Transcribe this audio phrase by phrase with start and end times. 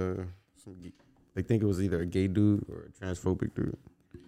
[0.00, 0.24] uh,
[1.36, 3.76] I think it was either a gay dude or a transphobic dude.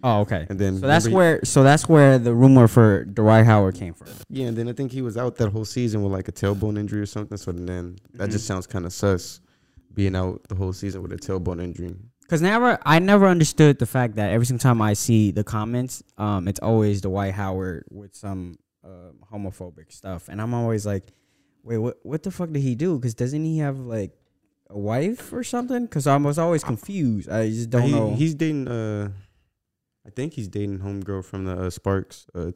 [0.03, 0.47] Oh, okay.
[0.49, 3.93] And then So that's remember where so that's where the rumor for Dwight Howard came
[3.93, 4.07] from.
[4.29, 6.79] yeah, and then I think he was out that whole season with like a tailbone
[6.79, 7.37] injury or something.
[7.37, 8.31] So then that Mhm.
[8.31, 9.41] just sounds kind of sus,
[9.93, 11.95] being out the whole season with a tailbone injury.
[12.29, 16.01] Cause never, I never understood the fact that every single time I see the comments,
[16.17, 21.03] um, it's always Dwight Howard with some uh, homophobic stuff, and I'm always like,
[21.61, 21.97] wait, what?
[22.03, 22.97] What the fuck did he do?
[22.99, 24.11] Cause doesn't he have like
[24.71, 25.87] a wife or something?
[25.87, 27.29] Cause I was always confused.
[27.29, 28.15] I just don't he, know.
[28.15, 28.67] He's dating.
[28.67, 29.09] Uh,
[30.05, 32.25] I think he's dating homegirl from the uh, Sparks.
[32.33, 32.51] Uh,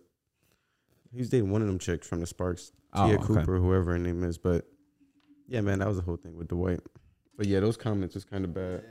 [1.13, 3.25] he's dating one of them chicks from the Sparks, Oh, Te'a okay.
[3.25, 4.37] Cooper, whoever her name is.
[4.37, 4.65] But
[5.47, 6.79] yeah, man, that was the whole thing with the Dwight.
[7.37, 8.83] But yeah, those comments was kind of bad.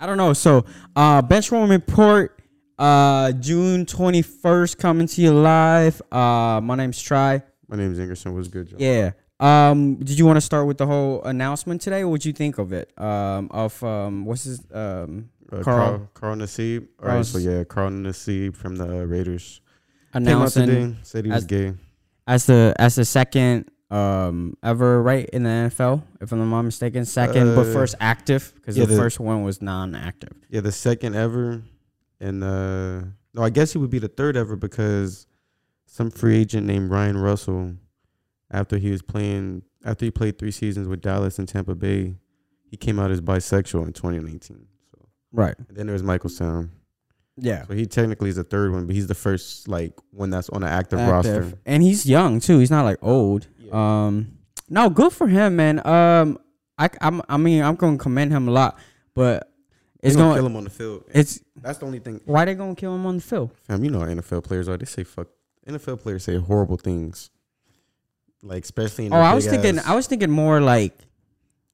[0.00, 0.32] I don't know.
[0.32, 0.64] So,
[0.96, 2.40] uh, Benchwarm report,
[2.78, 6.02] uh, June 21st, coming to you live.
[6.10, 7.42] Uh, my name's Tri.
[7.68, 8.34] My name's Engerson.
[8.34, 8.80] Was good, John.
[8.80, 9.12] Yeah.
[9.40, 12.04] Um, did you want to start with the whole announcement today?
[12.04, 12.92] What'd you think of it?
[12.98, 16.86] Um, of um, what's his um Uh, Carl- Carl Carl Nassib.
[17.02, 19.60] All right, so yeah, Carl Nassib from the Raiders
[20.12, 20.94] announcing today.
[21.02, 21.74] Said he was as- gay.
[22.26, 27.04] as the as the second um ever right in the NFL, if I'm not mistaken,
[27.04, 30.32] second but Uh, first active because yeah, the, the- first one was non-active.
[30.48, 31.62] Yeah, the second ever,
[32.20, 33.00] and uh,
[33.34, 35.26] no, I guess he would be the third ever because
[35.86, 37.74] some free agent named Ryan Russell,
[38.50, 42.14] after he was playing, after he played three seasons with Dallas and Tampa Bay,
[42.70, 44.66] he came out as bisexual in 2019.
[44.92, 45.54] So Right.
[45.68, 46.72] and then there was Michael Sam.
[47.36, 47.64] Yeah.
[47.66, 50.62] So he technically is the third one, but he's the first like one that's on
[50.62, 51.52] an active, roster.
[51.66, 52.58] and he's young too.
[52.60, 53.46] He's not like old.
[53.58, 54.06] Yeah.
[54.06, 55.84] Um, no, good for him, man.
[55.86, 56.38] Um,
[56.78, 58.78] I I'm, I mean I'm gonna commend him a lot,
[59.14, 59.50] but
[60.02, 61.04] It's going kill him on the field.
[61.12, 62.20] it's That's the only thing.
[62.24, 63.50] why they gonna kill him on the field?
[63.66, 64.76] Fam, you know how NFL players are.
[64.76, 65.26] They say fuck.
[65.66, 67.30] NFL players say horrible things.
[68.44, 70.96] Like especially in Oh, I was thinking I was thinking more like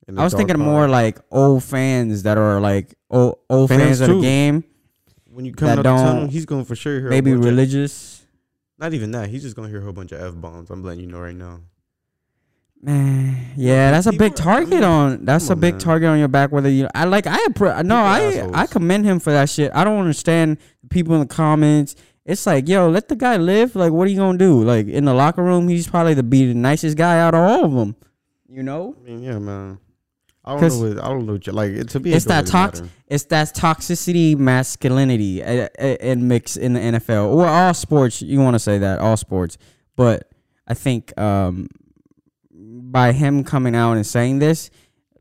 [0.09, 4.09] I was thinking more like old fans that are like old old fans, Fans of
[4.09, 4.65] the game,
[5.27, 7.01] when you come out the tunnel, he's going for sure.
[7.01, 8.23] Hear maybe bunch of- religious.
[8.79, 9.29] not even that.
[9.29, 10.71] He's just gonna hear a whole bunch of f bombs.
[10.71, 11.61] I'm letting you know right now.
[12.83, 15.27] Man, yeah, that's a big target on.
[15.27, 16.51] That's a big target on your back.
[16.51, 18.49] Whether you, I like, I no, I.
[18.55, 19.71] I commend him for that shit.
[19.75, 20.57] I don't understand
[20.89, 21.95] people in the comments.
[22.31, 23.75] It's like, yo, let the guy live.
[23.75, 24.63] Like, what are you gonna do?
[24.63, 27.65] Like in the locker room, he's probably the be the nicest guy out of all
[27.65, 27.97] of them.
[28.49, 29.79] You know, I mean, yeah, man.
[30.45, 30.89] I don't 'Cause know.
[30.95, 31.33] What, I don't know.
[31.35, 32.83] what you- Like it- to be, it's that tox.
[33.09, 38.23] It's that toxicity, masculinity, uh, uh, and mix in the NFL or all sports.
[38.23, 39.59] You want to say that all sports,
[39.97, 40.31] but
[40.67, 41.69] I think um,
[42.53, 44.71] by him coming out and saying this,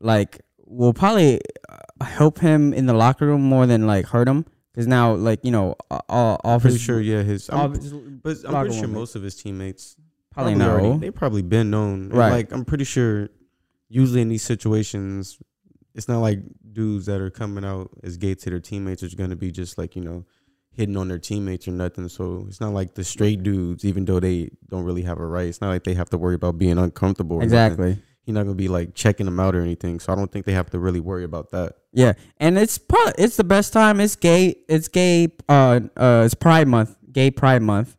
[0.00, 4.46] like, will probably uh, help him in the locker room more than like hurt him.
[4.72, 7.00] Because now, like you know, all, all I'm pretty his, sure.
[7.00, 7.50] Yeah, his.
[7.50, 9.96] I'm, his but I'm pretty sure most of his teammates
[10.32, 10.98] probably already- know.
[10.98, 12.02] They probably been known.
[12.04, 12.30] And, Right.
[12.30, 13.28] Like I'm pretty sure.
[13.88, 15.38] Usually in these situations,
[15.96, 16.38] it's not like
[16.72, 19.76] dudes that are coming out as gay to their teammates are going to be just
[19.76, 20.24] like you know
[20.72, 22.08] hitting on their teammates or nothing.
[22.08, 25.48] So it's not like the straight dudes, even though they don't really have a right.
[25.48, 27.38] It's not like they have to worry about being uncomfortable.
[27.38, 28.02] or nothing.
[28.30, 29.98] He's not gonna be like checking them out or anything.
[29.98, 31.74] So I don't think they have to really worry about that.
[31.92, 33.98] Yeah, and it's probably it's the best time.
[33.98, 34.54] It's gay.
[34.68, 35.32] It's gay.
[35.48, 36.94] Uh, uh, it's Pride Month.
[37.10, 37.96] Gay Pride Month,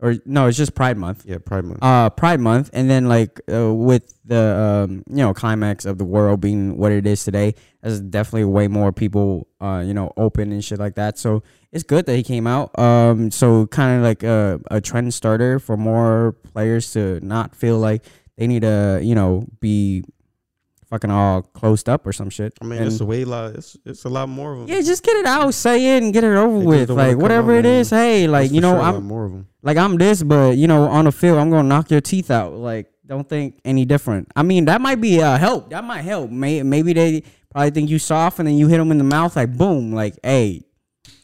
[0.00, 1.24] or no, it's just Pride Month.
[1.26, 1.82] Yeah, Pride Month.
[1.82, 6.04] Uh, Pride Month, and then like uh, with the um, you know, climax of the
[6.04, 10.52] world being what it is today, there's definitely way more people, uh, you know, open
[10.52, 11.18] and shit like that.
[11.18, 12.78] So it's good that he came out.
[12.78, 17.78] Um, so kind of like a, a trend starter for more players to not feel
[17.78, 18.04] like
[18.36, 20.04] they need to, you know, be
[20.88, 22.52] fucking all closed up or some shit.
[22.60, 23.54] I mean, And- it's a way lot.
[23.54, 24.68] It's it's a lot more of them.
[24.68, 26.90] yeah, just get it out, say it, and get it over They with.
[26.90, 29.48] Like whatever it is, hey, like you know, I'm more of them.
[29.62, 32.52] like I'm this, but you know, on the field, I'm gonna knock your teeth out.
[32.54, 34.28] Like, don't think any different.
[34.36, 35.70] I mean, that might be a help.
[35.70, 36.30] That might help.
[36.30, 39.34] May, maybe they probably think you soft, and then you hit them in the mouth,
[39.36, 40.62] like boom, like hey,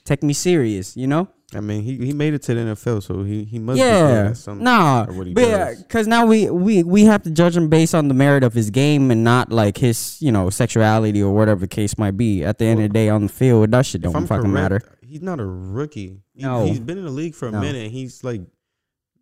[0.04, 0.96] take me serious.
[0.96, 1.28] You know?
[1.54, 3.78] I mean, he he made it to the NFL, so he he must.
[3.78, 4.34] Yeah.
[4.34, 5.82] some, Nah, or what he but yeah, does.
[5.82, 8.69] because now we we we have to judge him based on the merit of his
[8.69, 12.44] game and not like his you know sexuality or whatever the case might be.
[12.44, 14.81] At the end of the day, on the field, that shit don't fucking correct, matter.
[15.00, 16.20] He's not a rookie.
[16.34, 16.67] He, No.
[16.67, 17.61] he's been in the league for a No.
[17.62, 17.90] minute.
[17.93, 18.43] He's like,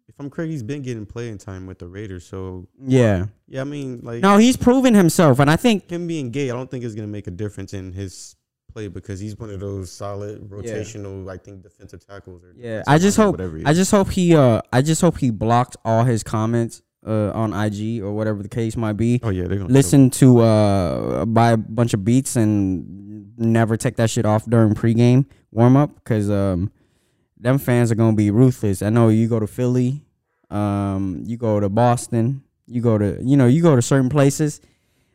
[0.08, 2.26] if I'm correct, he's been getting playing time with the Raiders.
[2.26, 3.26] So Yeah.
[3.46, 6.54] yeah, I mean, like No, he's proven himself, and I think him being gay, I
[6.54, 8.34] don't think is gonna make a difference in his
[8.76, 12.44] play because he's one of those solid rotational, I think, defensive tackles.
[12.44, 15.76] Or Yeah, I just hope I just hope he uh I just hope he blocked
[15.84, 19.20] all his comments uh on IG or whatever the case might be.
[19.22, 23.96] Oh yeah, they're gonna Listen to uh buy a bunch of beats and never take
[23.96, 26.70] that shit off during pregame warm up because um
[27.38, 28.82] them fans are gonna be ruthless.
[28.82, 30.04] I know you go to Philly,
[30.50, 34.60] um you go to Boston, you go to you know you go to certain places,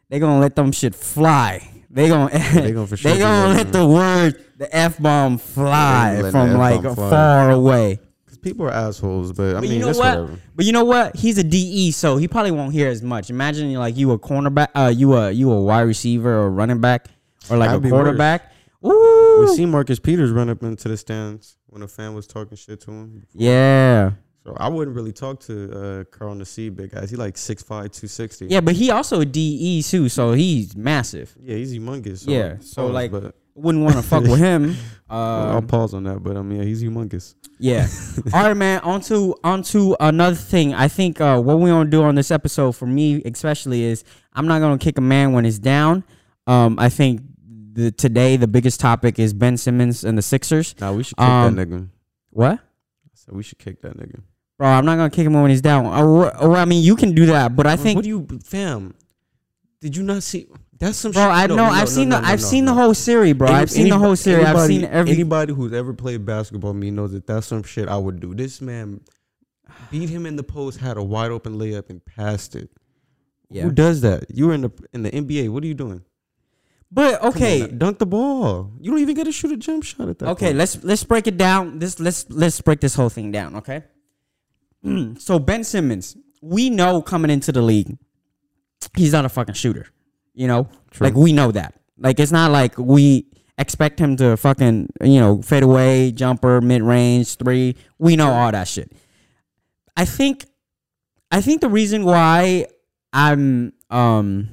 [0.10, 1.81] they gonna let them shit fly.
[1.94, 6.22] They gonna they gonna for sure they gonna let the word the f bomb fly
[6.32, 6.94] from like fly.
[6.96, 8.00] far away.
[8.28, 9.98] 'Cause people are assholes, but I But mean, you know what?
[9.98, 10.40] whatever.
[10.56, 11.16] But you know what?
[11.18, 13.30] He's a DE, so he probably won't hear as much.
[13.30, 17.08] Imagine like you a cornerback, uh, you a you a wide receiver or running back
[17.50, 18.54] or like That'd a quarterback.
[18.86, 22.56] Ooh, We see Marcus Peters run up into the stands when a fan was talking
[22.58, 23.28] shit to him.
[23.34, 24.12] yeah,
[24.44, 27.12] So I wouldn't really talk to uh, Carl Nassib, big guys.
[27.12, 28.48] He like 6'5", 260.
[28.48, 28.60] yeah.
[28.62, 31.36] But he also a DE too, so he's massive.
[31.40, 32.26] Yeah, he's humongous.
[32.28, 34.76] Yeah, so, pause, like, Wouldn't want to fuck with him.
[35.10, 36.24] I'll Um, pause on that.
[36.24, 37.36] But I mean, yeah, he's humongous.
[37.60, 37.86] Yeah.
[38.34, 38.80] All right, man.
[38.80, 40.74] On to on to another thing.
[40.74, 44.04] I think uh, what we're gonna do on this episode, for me especially, is
[44.34, 46.04] I'm not gonna kick a man when he's down.
[46.48, 47.22] Um, I think
[47.74, 50.74] the today the biggest topic is Ben Simmons and the Sixers.
[50.80, 51.90] Nah, we should kick Um, that nigga.
[52.32, 52.60] What?
[53.14, 54.22] So we should kick that nigga.
[54.62, 55.88] Bro, I'm not gonna kick him when he's down.
[55.88, 58.94] Or, or I mean, you can do that, but I think, what do you, fam?
[59.80, 60.50] Did you not see?
[60.78, 61.14] That's some.
[61.14, 61.24] bro.
[61.24, 61.32] shit.
[61.32, 61.56] I know.
[61.56, 62.28] no, I've no, seen no, the.
[62.28, 63.48] I've seen the whole series, bro.
[63.48, 64.46] Any- I've seen the whole series.
[64.46, 65.14] I've seen every.
[65.14, 68.36] Anybody who's ever played basketball me knows that that's some shit I would do.
[68.36, 69.02] This man
[69.90, 72.70] beat him in the post, had a wide open layup, and passed it.
[73.50, 73.64] Yeah.
[73.64, 74.30] Who does that?
[74.30, 75.50] You were in the in the NBA.
[75.50, 76.04] What are you doing?
[76.92, 78.74] But Come on okay, dunk the ball.
[78.80, 80.30] You don't even get to shoot a jump shot at that.
[80.30, 80.58] Okay, point.
[80.58, 81.80] let's let's break it down.
[81.80, 83.56] This let's let's break this whole thing down.
[83.56, 83.82] Okay.
[85.18, 87.98] So Ben Simmons, we know coming into the league,
[88.96, 89.88] he's not a fucking shooter.
[90.34, 91.08] You know, True.
[91.08, 91.76] like we know that.
[91.98, 96.82] Like it's not like we expect him to fucking you know fade away, jumper, mid
[96.82, 97.76] range, three.
[98.00, 98.92] We know all that shit.
[99.96, 100.46] I think,
[101.32, 102.66] I think the reason why
[103.14, 104.50] I'm um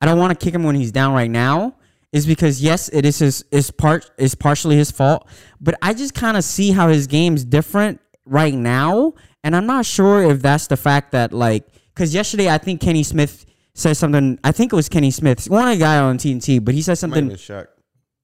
[0.00, 1.76] I don't want to kick him when he's down right now
[2.12, 5.28] is because yes, it is his is part is partially his fault,
[5.60, 9.86] but I just kind of see how his game's different right now, and I'm not
[9.86, 14.38] sure if that's the fact that like because yesterday I think Kenny Smith said something.
[14.44, 16.90] I think it was Kenny Smith, one of the guy on TNT, but he said
[16.92, 17.28] Might have something.
[17.28, 17.66] been Shaq.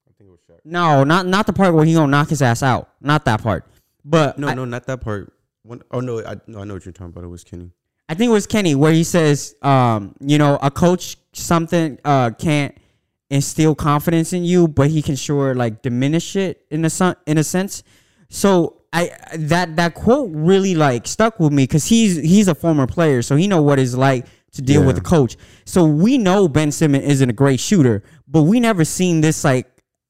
[0.09, 0.61] I think it was Shaq.
[0.65, 3.67] No, not not the part where he gonna knock his ass out, not that part.
[4.05, 5.33] But No, I, no, not that part.
[5.63, 7.25] One, oh no, I no, I know what you're talking about.
[7.25, 7.71] It was Kenny.
[8.09, 12.31] I think it was Kenny where he says, um, you know, a coach something uh
[12.31, 12.77] can't
[13.29, 17.39] instill confidence in you, but he can sure like diminish it in a son- in
[17.39, 17.83] a sense.
[18.29, 22.87] So I that that quote really like stuck with me because he's he's a former
[22.87, 25.37] player, so he know what it's like to deal with a coach.
[25.65, 29.67] So we know Ben Simmons isn't a great shooter, but we never seen this like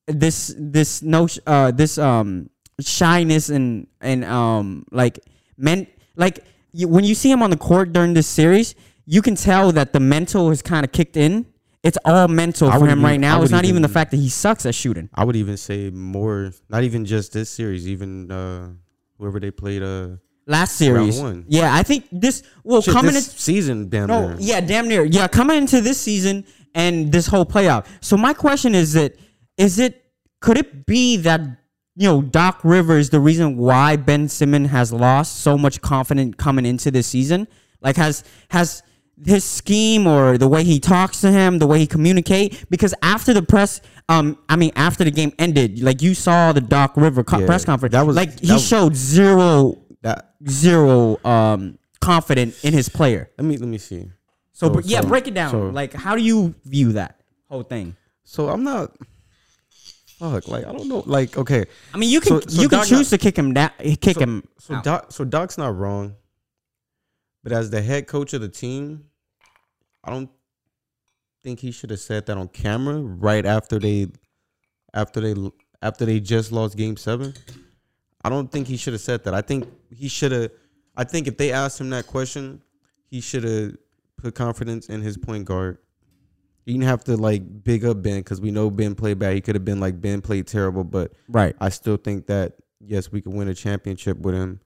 [0.06, 2.49] this this no uh this um
[2.81, 5.21] shyness and and um like
[5.59, 5.87] men
[6.17, 8.75] like you, when you see him on the court during this series,
[9.05, 11.47] you can tell that the mental has kind of kicked in.
[11.82, 13.43] It's all mental I for him even- right now.
[13.43, 15.09] It's not even the fact that he sucks at shooting.
[15.15, 16.53] I would even say more.
[16.69, 17.88] Not even just this series.
[17.88, 18.69] Even uh,
[19.19, 19.82] whoever they played.
[19.82, 20.17] Uh,
[20.47, 22.43] Last series, yeah, I think this.
[22.65, 24.37] Well, shit, coming this in, season, damn No, near.
[24.41, 25.05] yeah, damn near.
[25.05, 26.44] Yeah, coming into this season
[26.75, 27.87] and this whole playoff.
[28.00, 29.15] So my question is that
[29.56, 30.03] is it
[30.41, 31.41] could it be that
[31.94, 36.67] you know Doc Rivers the reason why Ben Simmons has lost so much confidence coming
[36.67, 37.47] into this season?
[37.81, 38.82] Like has has
[39.25, 43.34] his scheme or the way he talks to him, the way he communicate because after
[43.34, 47.22] the press um I mean after the game ended, like you saw the Doc River
[47.22, 47.93] co- Yeah, press conference.
[47.93, 53.31] that was- like he was- showed zero That zero um confident in his player.
[53.37, 54.11] let me let me see.
[54.52, 55.50] So, So- yeah, so- break it down.
[55.50, 57.96] so- like, how do you view that whole thing?
[58.25, 58.93] So I'm not.
[60.19, 61.03] Fuck, like I don't know.
[61.06, 63.70] Like okay, I mean, you can you can Doc choose not- to kick him down,
[64.00, 64.44] kick so, him.
[64.58, 64.84] So out.
[64.84, 66.15] Doc, so Doc's not wrong,
[67.43, 69.05] but as the head coach of the team,
[70.05, 70.31] I don't
[71.43, 74.09] think he should have said that on camera right after they,
[74.95, 75.51] after they,
[75.83, 77.35] after they just lost Game Seven.
[78.23, 79.35] I don't think he should have said that.
[79.35, 80.51] I think he should have.
[80.97, 82.61] I think if they asked him that question,
[83.07, 83.77] he should have
[84.17, 85.79] put confidence in his point guard.
[86.67, 89.35] He didn't have to like big up Ben because we know Ben played bad.
[89.35, 91.57] He could have been like Ben played terrible, but right.
[91.61, 92.55] I still think that
[92.85, 94.61] yes, we could win a championship with him.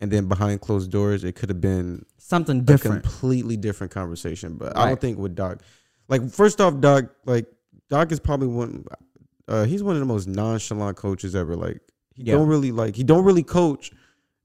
[0.00, 3.02] And then behind closed doors, it could have been Something a different.
[3.02, 4.54] completely different conversation.
[4.54, 5.60] But I don't think with Doc,
[6.08, 7.46] like first off, Doc, like
[7.90, 8.84] Doc is probably one.
[9.48, 11.56] Uh, he's one of the most nonchalant coaches ever.
[11.56, 11.80] Like
[12.14, 12.34] he Yeah.
[12.34, 13.90] don't really like he don't really coach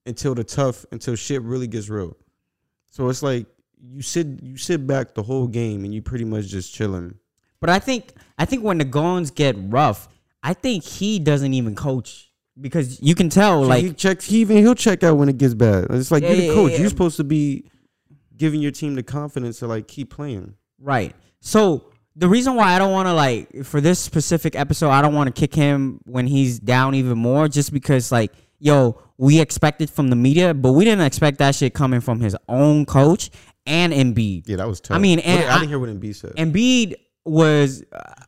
[0.06, 2.18] until the tough until shit really gets real.
[2.90, 3.46] So it's like
[3.80, 7.16] you sit you sit back the whole game and you pretty much just chilling.
[7.60, 10.10] But I think I think when the goings get rough,
[10.42, 13.64] I think he doesn't even coach because you can tell.
[13.64, 14.26] Like, he checks.
[14.26, 15.88] He even he'll check out when it gets bad.
[15.92, 16.72] It's like Yeah, you're the coach.
[16.74, 16.80] yeah.
[16.80, 17.66] You're supposed to be
[18.36, 20.56] giving your team the confidence to like keep playing.
[20.80, 21.16] Right.
[21.40, 25.14] So the reason why I don't want to like for this specific episode, I don't
[25.16, 29.90] want to kick him when he's down even more, just because like, yo, we expected
[29.90, 33.30] from the media, but we didn't expect that shit coming from his own coach
[33.66, 34.44] and Embiid.
[34.48, 34.96] Yeah, that was tough.
[34.96, 36.32] I mean, and I, I- didn't hear what Embiid said.
[36.36, 36.96] Embiid,
[37.26, 37.84] was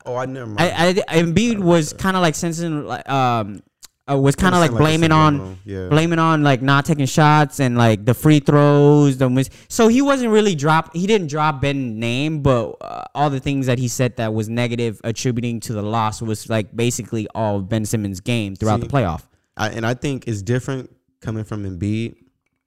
[0.05, 0.59] Oh, I never mind.
[0.61, 3.61] I, I Embiid was kind of like sensing like um
[4.09, 5.87] uh, was kind of like blaming a on yeah.
[5.87, 10.01] blaming on like not taking shots and like the free throws the mis- so he
[10.01, 13.87] wasn't really drop he didn't drop Ben name but uh, all the things that he
[13.87, 18.19] said that was negative attributing to the loss was like basically all of Ben Simmons
[18.19, 19.23] game throughout See, the playoff.
[19.57, 22.15] I, and I think it's different coming from Embiid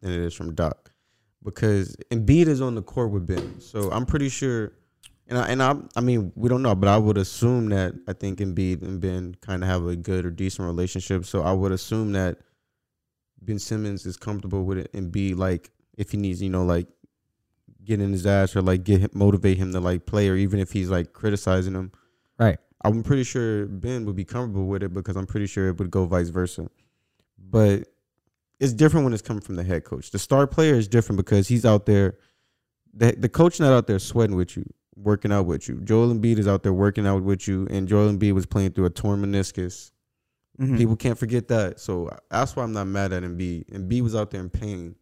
[0.00, 0.90] than it is from Doc,
[1.44, 3.60] because Embiid is on the court with Ben.
[3.60, 4.72] So I'm pretty sure,
[5.28, 8.12] and I and I I mean we don't know, but I would assume that I
[8.12, 11.24] think Embiid and Ben kind of have a good or decent relationship.
[11.24, 12.38] So I would assume that
[13.40, 16.86] Ben Simmons is comfortable with it and be like if he needs, you know, like
[17.84, 20.60] get in his ass or like get him, motivate him to like play, or even
[20.60, 21.92] if he's like criticizing him.
[22.38, 22.58] Right.
[22.84, 25.90] I'm pretty sure Ben would be comfortable with it because I'm pretty sure it would
[25.90, 26.70] go vice versa.
[27.38, 27.88] But
[28.60, 30.10] it's different when it's coming from the head coach.
[30.10, 32.18] The star player is different because he's out there.
[32.94, 34.64] The, the coach not out there sweating with you,
[35.02, 35.80] working out with you.
[35.82, 38.86] Joel Embiid is out there working out with you, and Joel Embiid was playing through
[38.86, 39.90] a torn meniscus.
[40.60, 40.76] Mhm.
[40.76, 41.78] People can't forget that.
[41.80, 43.66] So that's why I'm not mad at Embiid.
[43.70, 44.96] Embiid was out there in pain.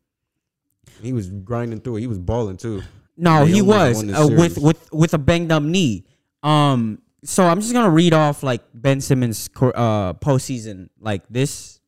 [1.02, 2.00] He was grinding through it.
[2.00, 2.82] He was balling too.
[3.16, 6.04] No, They he was uh, with with with a banged up knee.
[6.42, 11.80] Um, so I'm just gonna read off like Ben Simmons' uh postseason, like this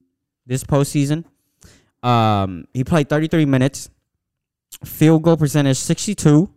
[0.47, 1.25] this postseason.
[2.03, 3.91] Um, he played 33 minutes,
[4.85, 6.49] field goal percentage 62,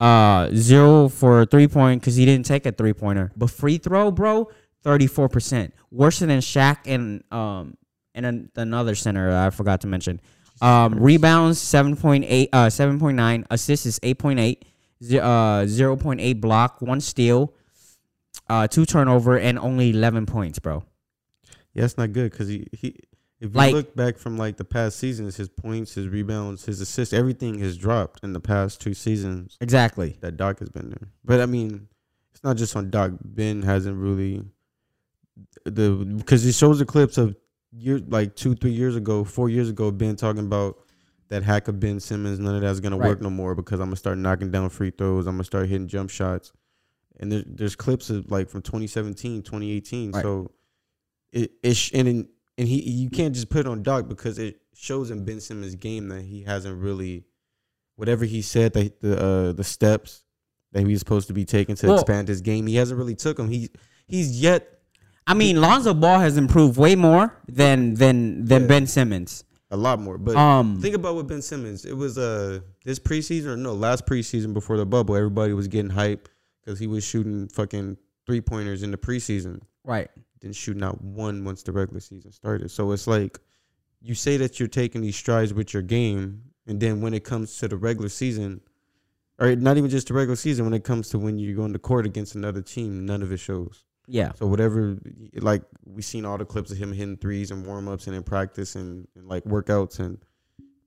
[0.00, 4.10] uh, zero for three point because he didn't take a three pointer, but free throw,
[4.10, 4.50] bro,
[4.82, 7.76] 34 percent, worse than Shaq and um
[8.14, 10.20] and an, another center I forgot to mention.
[10.62, 13.46] Um, rebounds seven point eight, uh, seven point nine.
[13.50, 14.64] Assists is eight point eight.
[15.18, 17.54] Uh, zero point eight block, one steal,
[18.50, 20.84] uh, two turnover, and only eleven points, bro.
[21.72, 22.96] Yeah, it's not good because he, he
[23.40, 26.80] if you Like- look back from like the past seasons, his points, his rebounds, his
[26.80, 30.18] assists, everything has dropped in the past two seasons Exactly.
[30.20, 31.08] that Doc has been there.
[31.24, 31.88] But I mean,
[32.32, 33.12] it's not just on Doc.
[33.24, 34.44] Ben hasn't really
[35.64, 37.34] the because it shows the clips of
[37.72, 40.76] year like two, three years ago, four years ago, Ben talking about
[41.28, 42.38] that hack of Ben Simmons.
[42.38, 43.08] None of that's gonna Right.
[43.08, 45.26] work no more because I'm gonna start knocking down free throws.
[45.26, 46.52] I'm gonna start hitting jump shots.
[47.18, 50.12] And there's there's clips of like from 2017, 2018.
[50.12, 50.22] Right.
[50.22, 50.50] So
[51.32, 52.28] it it sh- and in,
[52.60, 55.74] and he you can't just put it on Doc because it shows in Ben Simmons'
[55.74, 57.24] game that he hasn't really
[57.96, 60.22] whatever he said that the uh, the steps
[60.72, 62.66] that he was supposed to be taking to Well- expand his game.
[62.66, 63.48] He hasn't really took them.
[63.48, 63.70] He
[64.06, 64.76] he's yet
[65.26, 68.68] I mean, Lonzo Ball has improved way more than than than Yeah.
[68.68, 69.44] Ben Simmons.
[69.72, 70.18] a lot more.
[70.18, 71.84] But Um, think about what Ben Simmons.
[71.84, 75.14] It was uh this preseason or no last preseason before the bubble.
[75.16, 76.28] Everybody was getting hype
[76.60, 79.60] because he was shooting fucking three pointers in the preseason.
[79.84, 80.10] right.
[80.40, 82.70] Didn't shoot not one once the regular season started.
[82.70, 83.38] So it's like
[84.00, 87.58] you say that you're taking these strides with your game, and then when it comes
[87.58, 88.60] to the regular season,
[89.38, 91.78] or not even just the regular season, when it comes to when you're going to
[91.78, 93.84] court against another team, none of it shows.
[94.06, 94.32] Yeah.
[94.34, 94.98] So whatever,
[95.34, 98.22] like we've seen all the clips of him hitting threes and warm ups and in
[98.22, 100.18] practice and, and like workouts and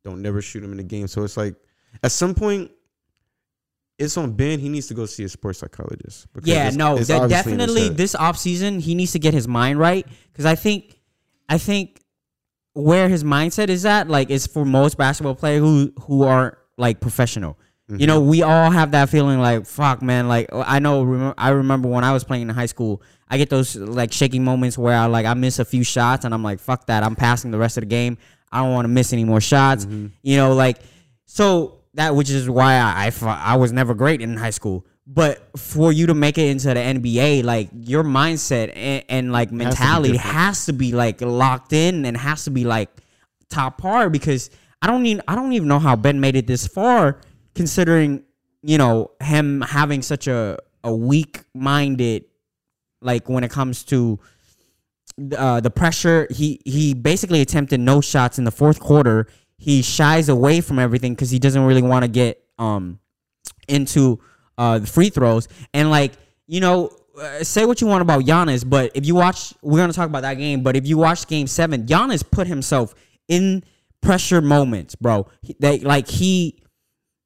[0.04, 1.08] don't never shoot him in the game.
[1.08, 1.56] So it's like
[2.04, 2.72] at some point,
[3.98, 4.60] it's on Ben.
[4.60, 6.28] He needs to go see a sports psychologist.
[6.34, 9.20] because Yeah, it's- no, it's de- obviously in his definitely this offseason he needs to
[9.20, 11.00] get his mind right because I think,
[11.48, 12.00] I think
[12.74, 17.00] where his mindset is at, like, is for most basketball players who who are like
[17.00, 17.58] professional.
[17.90, 18.30] You know, mm-hmm.
[18.30, 20.28] we all have that feeling like, fuck, man.
[20.28, 23.50] Like, uh, I know, I remember when I was playing in high school, I get
[23.50, 26.60] those like shaking moments where I like I miss a few shots and I'm like,
[26.60, 28.18] fuck that, I'm passing the rest of the game.
[28.52, 29.86] I don't want to miss any more shots.
[29.86, 30.08] Mm-hmm.
[30.24, 30.80] You know, like,
[31.26, 34.86] so that which is why I, I I was never great in high school.
[35.06, 39.52] But for you to make it into the NBA, like your mindset and, and like
[39.52, 40.36] mentality different.
[40.36, 42.90] has to be like locked in and has to be like
[43.50, 44.50] top par because
[44.82, 47.20] I don't even I don't even know how Ben made it this far
[47.54, 48.24] considering
[48.62, 52.26] you know him having such a a weak minded
[53.02, 54.20] like when it comes to
[55.38, 59.28] uh, the pressure he he basically attempted no shots in the fourth quarter
[59.64, 63.00] he shies away from everything because he doesn't really want to get um
[63.70, 64.20] into
[64.58, 65.48] uh the free throws.
[65.74, 66.14] And like
[66.48, 69.94] you know uh, say what you want about Giannis but if you watch we're gonna
[69.94, 72.94] talk about that game but if you watch game seven Giannis put himself
[73.28, 73.64] in
[74.02, 75.28] pressure moments bro.
[75.42, 76.60] He- they like he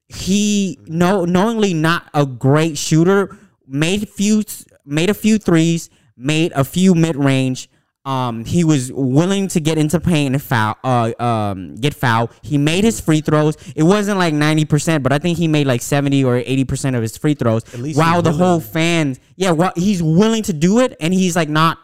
[0.08, 4.44] he no knowingly not a great shooter made few
[4.84, 7.68] made a few threes made a few mid-range
[8.08, 12.30] um he was willing to get into paint and foul uh um get foul.
[12.42, 13.56] He made his free throws.
[13.76, 17.16] It wasn't like 90% but i think he made like 70 or 80% of his
[17.16, 17.62] free throws.
[17.76, 21.48] Least while the whole fans yeah well he's willing to do it and he's like
[21.48, 21.78] not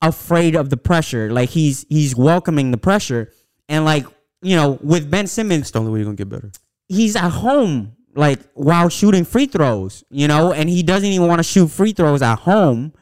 [0.00, 1.30] afraid of the pressure.
[1.38, 3.32] Like he's he's welcoming the pressure.
[3.68, 4.06] And like
[4.42, 6.50] you know with ben simmons It's the only way you're gonna get better.
[6.88, 7.96] he's at home.
[8.14, 11.92] like while shooting free throws, you know, and he doesn't even want to shoot free
[11.92, 12.92] throws at home,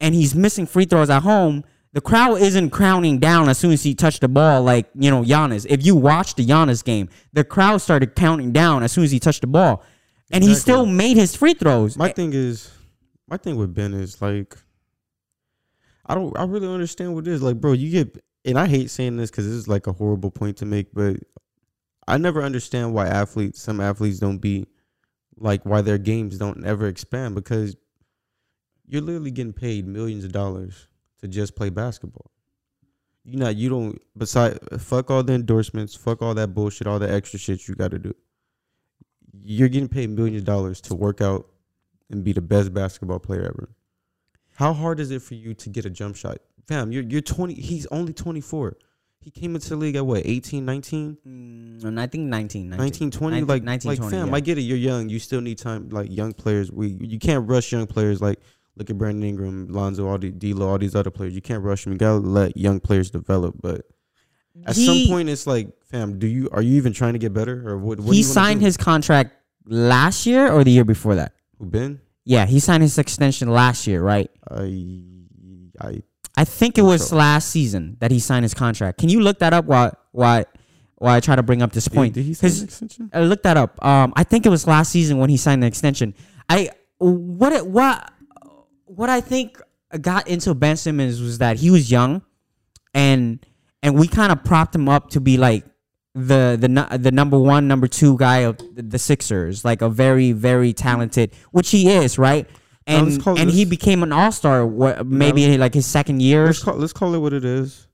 [0.00, 1.62] and he's missing free throws at home.
[1.94, 5.22] The crowd isn't crowning down as soon as he touched the ball, like you know
[5.22, 5.64] Giannis.
[5.68, 9.20] If you watch the Giannis game, the crowd started counting down as soon as he
[9.20, 9.84] touched the ball,
[10.32, 11.96] and he still made his free throws.
[11.96, 12.68] My thing is,
[13.28, 14.56] my thing with Ben is like,
[16.04, 17.42] I don't, I really understand what it is.
[17.42, 20.32] Like, bro, you get, and I hate saying this because this is like a horrible
[20.32, 21.18] point to make, but
[22.08, 24.66] I never understand why athletes, some athletes don't be
[25.36, 27.76] like why their games don't ever expand because
[28.84, 30.88] you're literally getting paid millions of dollars
[31.24, 32.30] to just play basketball.
[33.24, 34.00] You know, you don't.
[34.16, 37.92] Beside, fuck all the endorsements, fuck all that bullshit, all the extra shit you got
[37.92, 38.14] to do.
[39.42, 41.48] You're getting paid millions of dollars to work out
[42.10, 43.70] and be the best basketball player ever.
[44.56, 46.38] How hard is it for you to get a jump shot?
[46.68, 48.76] Fam, you're you're 20 he's only 24.
[49.20, 51.16] He came into the league at what, 18, 19?
[51.26, 52.76] Mm, I think 19, 19.
[52.76, 54.34] 19, 20 19, like 19, like 20, fam, yeah.
[54.34, 56.70] I get it, you're young, you still need time like young players.
[56.70, 58.38] We you can't rush young players like
[58.76, 61.34] look at Brandon Ingram, Lonzo, all the D'Lo, all these other players.
[61.34, 61.92] You can't rush them.
[61.92, 63.82] You got to let young players develop, but
[64.66, 67.32] at He- some point it's like, fam, do you are you even trying to get
[67.32, 69.32] better or what, what he signed his contract
[69.66, 71.32] last year or the year before that.
[71.58, 72.00] Who Ben?
[72.24, 74.30] Yeah, he signed his extension last year, right?
[74.50, 75.02] I
[75.80, 76.02] I
[76.36, 77.16] I think it was so.
[77.16, 78.98] last season that he signed his contract.
[78.98, 80.44] Can you look that up Why while
[80.96, 82.14] while I try to bring up this point?
[82.14, 83.10] Did, did he sign an extension?
[83.12, 83.84] I looked that up.
[83.84, 86.14] Um, I think it was last season when he signed the extension.
[86.48, 88.10] I what it, what
[88.96, 89.60] what I think
[90.00, 92.22] got into Ben Simmons was that he was young,
[92.92, 93.44] and
[93.82, 95.64] and we kind of propped him up to be like
[96.14, 100.72] the the the number one, number two guy of the, Sixers, like a very very
[100.72, 102.48] talented, which he is, right?
[102.86, 104.66] And and he became an All Star.
[105.04, 106.46] Maybe like his second year.
[106.46, 107.88] Let's call, let's call it what it is.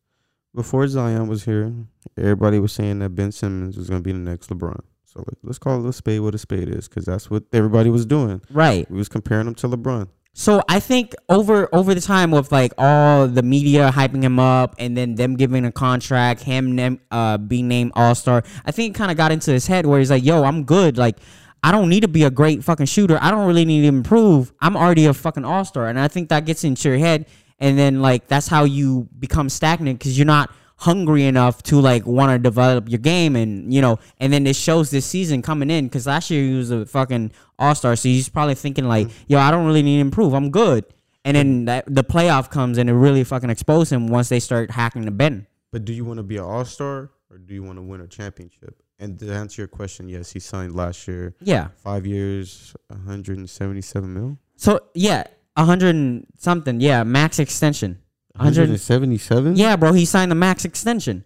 [0.53, 1.73] Before Zion was here,
[2.19, 4.81] everybody was saying that Ben Simmons was going to be the next LeBron.
[5.05, 8.05] So let's call it a spade what a spade is, because that's what everybody was
[8.05, 8.43] doing.
[8.51, 8.91] Right.
[8.91, 10.09] We was comparing him to LeBron.
[10.33, 14.77] So I think over over the time of like all the media hyping him up
[14.79, 18.99] and then them giving a contract, him uh being named All Star, I think it
[18.99, 20.97] kind of got into his head where he's like, "Yo, I'm good.
[20.97, 21.17] Like,
[21.65, 23.19] I don't need to be a great fucking shooter.
[23.21, 24.53] I don't really need to improve.
[24.61, 27.27] I'm already a fucking All Star." And I think that gets into your head,
[27.59, 32.07] and then like that's how you become stagnant because you're not hungry enough to like
[32.07, 35.71] want to develop your game and you know and then it shows this season coming
[35.71, 39.25] in because last year he was a fucking all-star so he's probably thinking like mm-hmm.
[39.29, 40.85] yo i don't really need to improve i'm good
[41.25, 41.65] and then mm-hmm.
[41.67, 45.11] that, the playoff comes and it really fucking exposes him once they start hacking the
[45.11, 45.47] Ben.
[45.71, 48.01] But do you want to be an All Star or do you want to win
[48.01, 48.83] a championship?
[48.99, 51.69] And to answer your question, yes, he signed last year, Yeah.
[51.77, 54.39] five years, 177 mil.
[54.57, 55.25] So yeah,
[55.57, 56.81] a hundred and something.
[56.81, 57.99] Yeah, max extension.
[58.37, 59.57] 100 177.
[59.57, 61.25] Yeah, bro, he signed the max extension,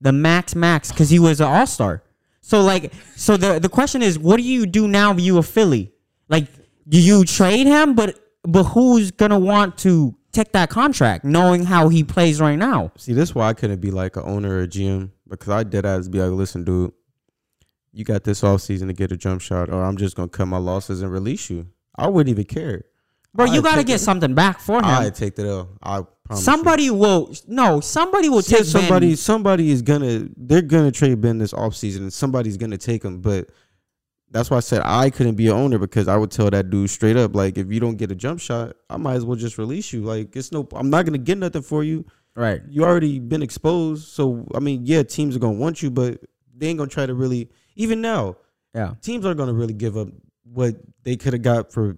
[0.00, 2.02] the max max, because he was an all star.
[2.40, 5.12] So like, so the the question is, what do you do now?
[5.12, 5.92] If you a Philly,
[6.28, 6.46] like,
[6.88, 7.94] do you trade him?
[7.94, 12.92] But but who's gonna want to take that contract, knowing how he plays right now?
[12.96, 15.62] See, this is why I couldn't be like a owner or a GM because I
[15.62, 16.92] did ass be like, listen, dude,
[17.92, 20.46] you got this off season to get a jump shot, or I'm just gonna cut
[20.46, 21.66] my losses and release you.
[21.96, 22.84] I wouldn't even care.
[23.34, 24.04] Bro, you gotta get it.
[24.04, 24.84] something back for him.
[24.84, 25.68] I take the L.
[25.82, 26.40] I promise.
[26.40, 26.44] you.
[26.52, 29.08] somebody will no, somebody will Yeah, take somebody.
[29.08, 29.16] Ben.
[29.16, 30.28] Somebody is gonna.
[30.36, 33.20] They're gonna trade Ben this off season, and somebody's gonna take him.
[33.20, 33.50] But
[34.30, 36.90] that's why I said I couldn't be an owner because I would tell that dude
[36.90, 39.56] straight up, like, if you don't get a jump shot, I might as well just
[39.58, 40.02] release you.
[40.02, 40.68] Like, it's no.
[40.74, 42.04] I'm not gonna get nothing for you.
[42.36, 42.60] Right.
[42.68, 44.06] you already been exposed.
[44.08, 46.20] So I mean, yeah, teams are gonna want you, but
[46.56, 47.50] they ain't gonna try to really.
[47.74, 48.36] Even now,
[48.74, 48.94] Yeah.
[49.02, 50.08] teams are gonna really give up
[50.44, 51.96] what they could have got for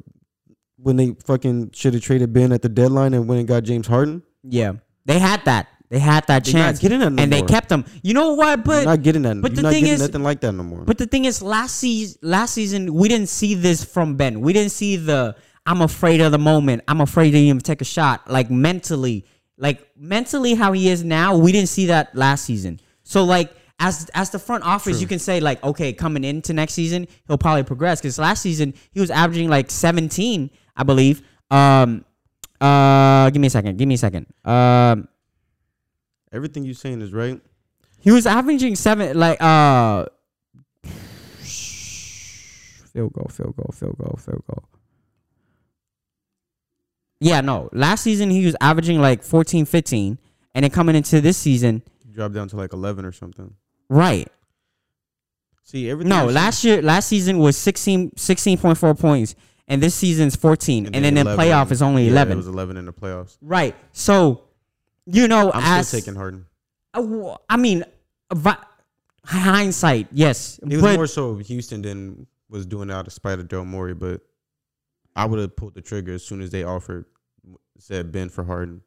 [0.83, 3.87] when they fucking should have traded Ben at the deadline and when it got James
[3.87, 4.23] Harden.
[4.43, 4.73] Yeah.
[5.05, 5.69] They had that.
[5.89, 6.79] They had that They're chance.
[6.79, 7.85] not getting that no and they kept him.
[8.03, 8.65] You know what?
[8.65, 9.41] But You're not getting that.
[9.43, 10.85] but You're the thing is- nothing like that no more.
[10.85, 14.41] But the thing is, last season, last season, we didn't see this from Ben.
[14.41, 15.35] We didn't see the
[15.67, 16.83] I'm afraid of the moment.
[16.89, 18.31] I'm afraid to even take a shot.
[18.31, 19.27] Like mentally,
[19.59, 22.81] like mentally, how he is now, we didn't see that last season.
[23.03, 23.53] So like.
[23.83, 27.39] As, as the front office, you can say like, okay, coming into next season, he'll
[27.39, 27.99] probably progress.
[27.99, 31.23] Because last season he was averaging like 17, I believe.
[31.51, 32.05] Um,
[32.61, 33.77] uh, give me a second.
[33.79, 34.27] Give me a second.
[34.45, 35.09] Um,
[36.33, 37.41] Everything you're saying is right.
[38.01, 40.07] he was averaging seven, like uh,
[42.93, 44.65] field goal, field goal, field goal, field goal.
[47.21, 47.69] Yeah, no.
[47.73, 50.19] Last season he was averaging like 14, 15,
[50.55, 53.55] and then coming into this season, You dropped down to like 11 or something.
[53.89, 54.29] right?
[55.63, 56.09] See everything.
[56.09, 59.35] No, last year, last season was 16, 16.4 points,
[59.71, 62.35] and this season's fourteen, and, then, in 11 playoff is only yeah, eleven.
[62.35, 63.39] It was 11 in the playoffs.
[63.41, 63.75] right.
[63.93, 64.43] So,
[65.07, 66.45] you know, I'm as still taking Harden.
[66.93, 67.85] Uh, i, w- I mean,
[69.25, 73.49] hindsight, yes, It was but more so Houston than was doing out of spite of
[73.49, 74.21] Daryl Morey, but
[75.17, 77.07] I would have pulled the trigger as soon as they offered
[77.79, 78.83] said Ben for Harden.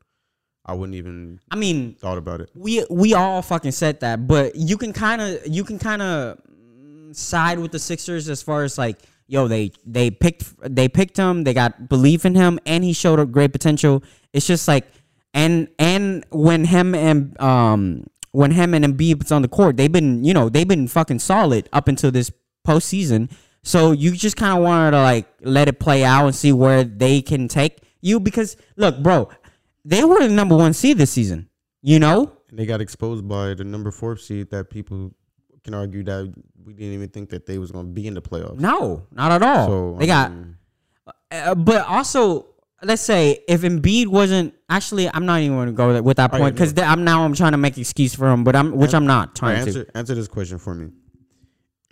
[0.65, 2.49] I wouldn't even I mean, thought about it.
[2.55, 6.37] we we all fucking said that, but you can kind of you can kind of
[6.49, 8.99] mm, side with the Sixers as far as like,
[9.33, 13.19] yo, they they picked they picked him, they got belief in him, and he showed
[13.19, 14.03] up great potential.
[14.31, 14.85] It's just like,
[15.33, 19.91] and and when him and um when him and Embiid was on the court, they've
[19.91, 22.31] been you know they've been fucking solid up until this
[22.65, 23.31] postseason.
[23.63, 26.83] So you just kind of wanted to like let it play out and see where
[26.83, 29.29] they can take you because look, bro,
[29.83, 31.49] they were the number one seed this season.
[31.85, 35.11] You know, And they got exposed by the number four seed that people
[35.65, 36.33] can argue that
[36.65, 38.59] we didn't even think that they was going to be in the playoffs.
[38.59, 39.67] No, not at all.
[39.67, 40.57] So they I got, mean,
[41.31, 42.47] uh, but also
[42.83, 46.39] let's say if Embiid wasn't actually, I'm not even going to go with that All
[46.39, 48.93] point right, because I'm now I'm trying to make excuse for him, but I'm which
[48.93, 49.69] I'm not trying to.
[49.69, 50.91] answer answer this question for me.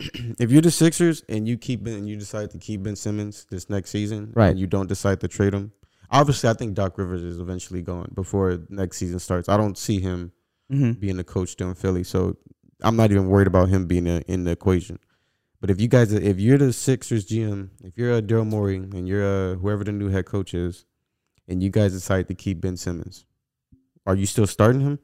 [0.38, 3.46] if you're the Sixers and you keep Ben, and you decide to keep Ben Simmons
[3.50, 4.48] this next season, Right.
[4.48, 5.72] And you don't decide to trade him.
[6.10, 9.48] Obviously, I think Doc Rivers is eventually going before next season starts.
[9.48, 10.32] I don't see him
[10.68, 12.36] hmm being the coach doing Philly, so
[12.82, 14.98] I'm not even worried about him being a, in the equation.
[15.60, 19.06] But if you guys, if you're the Sixers GM, if you're a Daryl Morey and
[19.06, 20.84] you're a, whoever the new head coach is,
[21.48, 23.24] and you guys decide to keep Ben Simmons,
[24.06, 24.98] are you still starting him?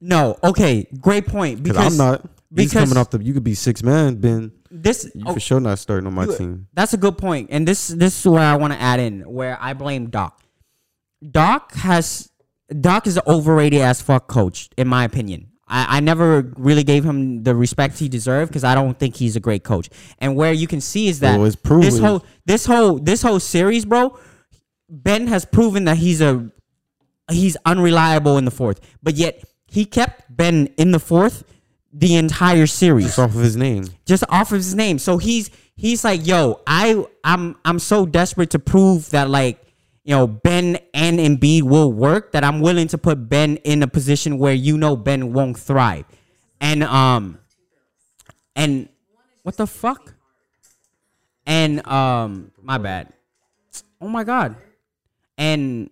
[0.00, 2.22] No, okay, great point Because I'm not.
[2.54, 3.22] He's because- coming off the.
[3.22, 4.52] You could be six man, Ben.
[4.70, 6.66] this You oh, for sure not starting on my you- team.
[6.74, 9.56] That's a good point, and this this is where I want to add in where
[9.60, 10.42] I blame Doc.
[11.30, 12.30] Doc has
[12.80, 15.51] Doc is an overrated as fuck coach, in my opinion.
[15.72, 19.36] I, I never really gave him the respect he deserved because I don't think he's
[19.36, 19.88] a great coach.
[20.18, 21.86] And where you can see is that Well, it's proven.
[21.88, 24.18] this whole this whole this whole series, bro,
[24.88, 26.50] Ben has proven that he's a
[27.30, 31.44] he's unreliable in the fourth, but yet he kept Ben in the fourth
[31.94, 33.84] the entire series Just off of his name.
[34.06, 34.98] just off of his name.
[34.98, 39.58] So he's he's like, yo, I I'm I'm so desperate to prove that like
[40.04, 43.86] you know Ben and Embiid will work that I'm willing to put Ben in a
[43.88, 46.04] position where you know Ben won't thrive,
[46.60, 47.38] and um
[48.56, 48.88] and
[49.42, 50.14] what the fuck,
[51.46, 53.12] and um my bad,
[54.00, 54.56] oh my god,
[55.38, 55.90] and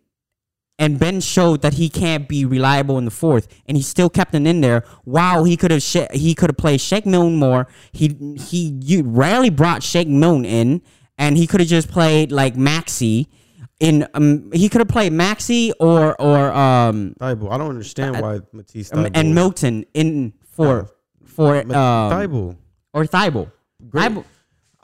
[0.81, 4.35] and Ben showed that he can't be reliable in the fourth, and he still kept
[4.35, 4.83] him in there.
[5.05, 7.69] Wow, he could have sh- he could have played Shake Milton more.
[7.93, 10.83] He he you rarely brought Shake Milton in,
[11.19, 13.29] and he could have just played like Maxey.
[13.81, 17.51] In um, he could have played Maxey or or um Thybulle.
[17.51, 19.11] I don't understand why Matisse Thybulle.
[19.15, 20.91] and Milton in for
[21.25, 22.57] for um, Thybulle.
[22.93, 23.51] or Thybulle.
[23.89, 24.13] Great.
[24.13, 24.25] Thybulle-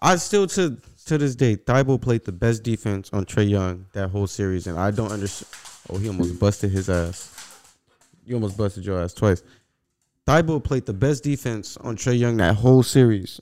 [0.00, 4.08] I still to to this day, Thybulle played the best defense on Trae Young that
[4.10, 5.48] whole series, and I don't understand.
[5.90, 7.32] Oh, he almost busted his ass.
[8.24, 9.42] You almost busted your ass twice.
[10.26, 13.40] Thybulle played the best defense on Trae Young that whole series,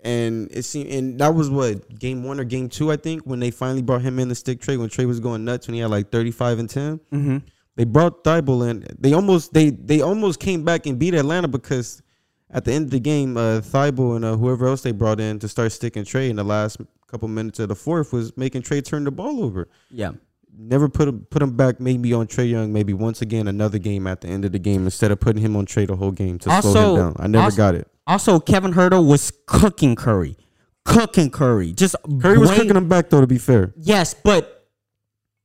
[0.00, 3.40] and it seemed, and that was what game one or game two, I think, when
[3.40, 5.80] they finally brought him in the stick trade when Trae was going nuts when he
[5.80, 7.00] had like thirty five and ten.
[7.12, 7.42] Mhm.
[7.76, 8.86] They brought Thybulle in.
[8.98, 12.02] They almost they they almost came back and beat Atlanta because
[12.50, 15.38] at the end of the game, uh, Thybulle and uh, whoever else they brought in
[15.40, 18.84] to start sticking Trae in the last couple minutes of the fourth was making Trae
[18.84, 19.68] turn the ball over.
[19.90, 20.12] Yeah.
[20.58, 24.06] Never put him put him back maybe on Trae Young maybe once again another game
[24.06, 26.38] at the end of the game instead of putting him on Trae the whole game
[26.40, 27.16] to slow Also- him down.
[27.18, 27.88] I never also- got it.
[28.06, 30.36] Also, Kevin Huerter was cooking Curry,
[30.84, 31.72] cooking Curry.
[31.72, 33.20] Just Curry was way- cooking him back though.
[33.20, 34.68] To be fair, Yes, but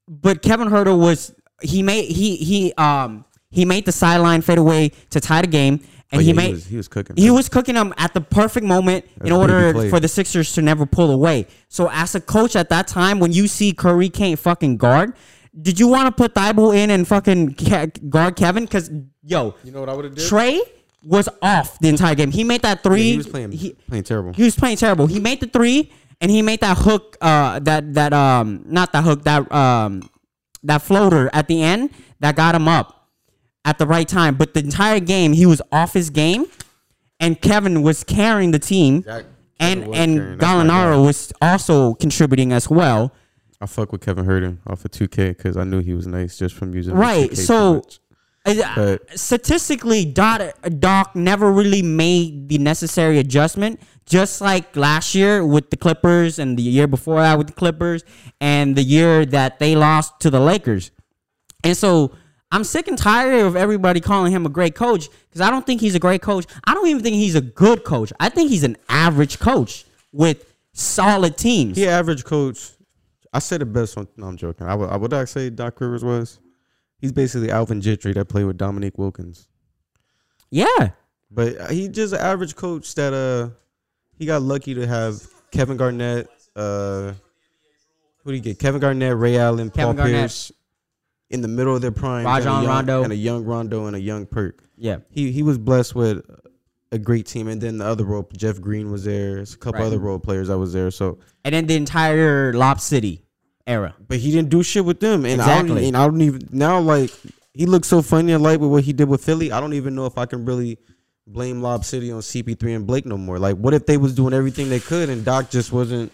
[0.07, 5.19] but Kevin Huerter was he made he he um he made the sideline fadeaway to
[5.19, 7.15] tie the game, and But he yeah, made was, he was cooking.
[7.15, 10.53] he was cooking them at the perfect moment in That's a order for the Sixers
[10.53, 11.47] to never pull away.
[11.69, 15.13] So as a coach at that time, when you see Curry can't fucking guard,
[15.59, 17.55] did you want to put Thybulle in and fucking
[18.09, 18.63] guard Kevin?
[18.65, 18.89] Because
[19.23, 20.23] yo, you know what I would have did?
[20.29, 20.59] Trae
[21.03, 22.31] was off the entire game.
[22.31, 23.11] He made that three.
[23.11, 24.33] he was playing he- playing terrible.
[24.33, 25.07] he was playing terrible.
[25.07, 27.17] He made the three, and he made that hook.
[27.21, 29.23] Uh, that that um, not that hook.
[29.23, 30.09] That um,
[30.63, 33.00] that floater at the end that got him up
[33.65, 34.35] at the right time.
[34.35, 36.45] But the entire game, he was off his game,
[37.19, 39.25] and Kevin was carrying the team, That-
[39.59, 40.43] and was and That's.
[40.43, 43.13] Gallinari was also contributing as well.
[43.59, 46.55] I fuck with Kevin Huerter off of 2K because I knew he was nice just
[46.55, 47.81] from using Right, 2K so-
[48.43, 50.41] Uh, But- statistically, Doc,
[50.79, 53.79] Doc never really made the necessary adjustment.
[54.07, 58.03] Just like last year with the Clippers, and the year before that with the Clippers,
[58.41, 60.89] and the year that they lost to the Lakers.
[61.63, 62.13] And so
[62.51, 65.79] I'm sick and tired of everybody calling him a great coach because I don't think
[65.81, 66.45] he's a great coach.
[66.65, 68.11] I don't even think he's a good coach.
[68.19, 71.77] I think he's an average coach with solid teams.
[71.77, 72.71] He average coach.
[73.33, 74.07] I said it best on.
[74.17, 74.67] No, I'm joking.
[74.67, 74.89] I would.
[74.89, 76.39] I would I say Doc Rivers was.
[76.99, 79.47] He's basically Alvin Gentry that played with Dominique Wilkins.
[80.49, 80.91] Yeah.
[81.31, 83.55] But he just an average coach that uh
[84.17, 86.29] he got lucky to have Kevin Garnett.
[86.55, 87.13] Uh,
[88.23, 88.59] who did he get?
[88.59, 90.21] Kevin Garnett, Ray Allen, Kevin Paul Garnett.
[90.21, 90.51] Pierce,
[91.31, 92.25] in the middle of their prime.
[92.25, 93.03] Rajon and a young, Rondo.
[93.03, 94.63] and a young Rondo and a young Perk.
[94.77, 94.97] Yeah.
[95.09, 96.23] He he was blessed with
[96.91, 99.35] a great team, and then the other role, Jeff Green was there.
[99.35, 99.87] There's a couple Right.
[99.87, 100.91] other role players I was there.
[100.91, 103.23] So, And then the entire Lob City
[103.65, 103.95] era.
[104.09, 105.87] but he didn't do shit with them, and I don't, Exactly.
[105.87, 107.11] and I don't even now like
[107.53, 109.51] he looks so funny in light with what he did with Philly.
[109.51, 110.77] I don't even know if I can really
[111.27, 113.39] blame Lob City on CP3 and Blake no more.
[113.39, 116.11] Like, what if they was doing everything they could and Doc just wasn't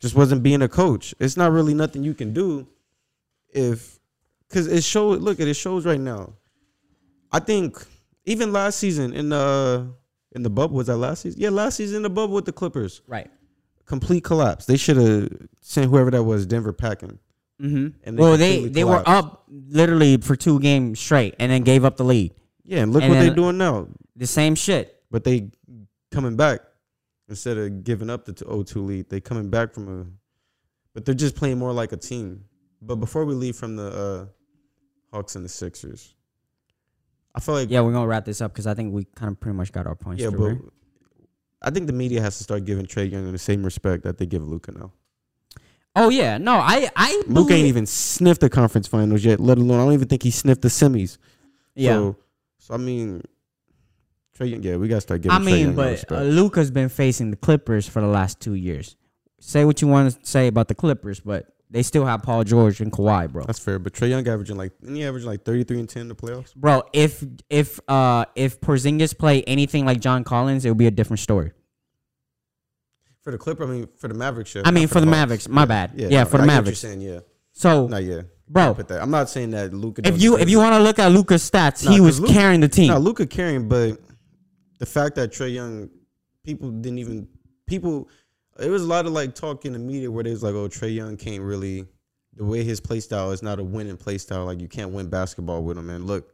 [0.00, 1.14] just wasn't being a coach?
[1.20, 2.66] It's not really nothing you can do
[3.54, 3.98] if
[4.52, 5.20] because it shows.
[5.20, 6.34] Look at it shows right now.
[7.32, 7.82] I think
[8.26, 9.90] even last season in the
[10.32, 11.40] in the bubble was that last season?
[11.40, 13.30] Yeah, last season in the bubble with the Clippers, Right.
[13.86, 14.66] complete collapse.
[14.66, 17.18] They should have sent whoever that was Denver packing.
[17.60, 17.88] Mm-hmm.
[18.04, 21.96] And well, they they were up literally for two games straight, and then gave up
[21.96, 22.34] the lead.
[22.64, 23.88] Yeah, and look And what they're doing now.
[24.16, 25.02] The same shit.
[25.10, 25.50] But they
[26.10, 26.60] coming back
[27.28, 29.08] instead of giving up the 0-2 lead.
[29.08, 30.06] They coming back from a,
[30.94, 32.44] but they're just playing more like a team.
[32.80, 34.26] But before we leave from the uh,
[35.12, 36.14] Hawks and the Sixers,
[37.34, 39.38] I feel like Yeah, we're gonna wrap this up because I think we kind of
[39.40, 40.22] pretty much got our points.
[40.22, 40.72] yeah, through, but right?
[41.62, 44.26] I think the media has to start giving Trae Young the same respect that they
[44.26, 44.92] give Luka now.
[45.96, 49.78] oh yeah, no, I I Luka ain't even sniffed the conference finals yet, let alone
[49.78, 51.18] I don't even think he sniffed the semis.
[51.74, 51.92] yeah.
[51.94, 52.16] So,
[52.58, 53.22] so I mean,
[54.38, 55.36] Trae Young, yeah, we gotta start giving.
[55.36, 58.96] I mean, but uh, Luka's been facing the Clippers for the last two years.
[59.40, 62.80] Say what you want to say about the Clippers, but they still have Paul George
[62.80, 63.44] and Kawhi, bro.
[63.44, 66.08] That's fair, but Trae Young averaging like, he averaging like thirty three and ten in
[66.08, 66.54] the playoffs.
[66.54, 70.90] Bro, if if uh if Porzingis play anything like John Collins, it would be a
[70.90, 71.52] different story.
[73.22, 74.62] For the Clipper, I mean, for the Mavericks, yeah.
[74.64, 75.16] I mean, not for the Hawks.
[75.16, 75.92] Mavericks, my Yeah, bad.
[75.94, 76.82] Yeah, no, for the I get what Mavericks.
[76.82, 77.20] You're saying, yeah,
[77.52, 79.00] So, not yeah, bro, Put that.
[79.00, 80.02] I'm not saying that Luka.
[80.06, 82.68] if you if you want to look at Luka's stats, he was Luka- carrying the
[82.68, 82.88] team.
[82.88, 83.98] no Luka carrying, but
[84.78, 85.88] the fact that Trae Young,
[86.44, 87.28] people didn't even
[87.66, 88.08] people.
[88.62, 90.68] It was a lot of like talk in the media where they was like, "Oh,
[90.68, 91.86] Trae Young can't really."
[92.34, 94.46] The way his play style is not a winning play style.
[94.46, 95.90] Like you can't win basketball with him.
[95.90, 96.32] And look,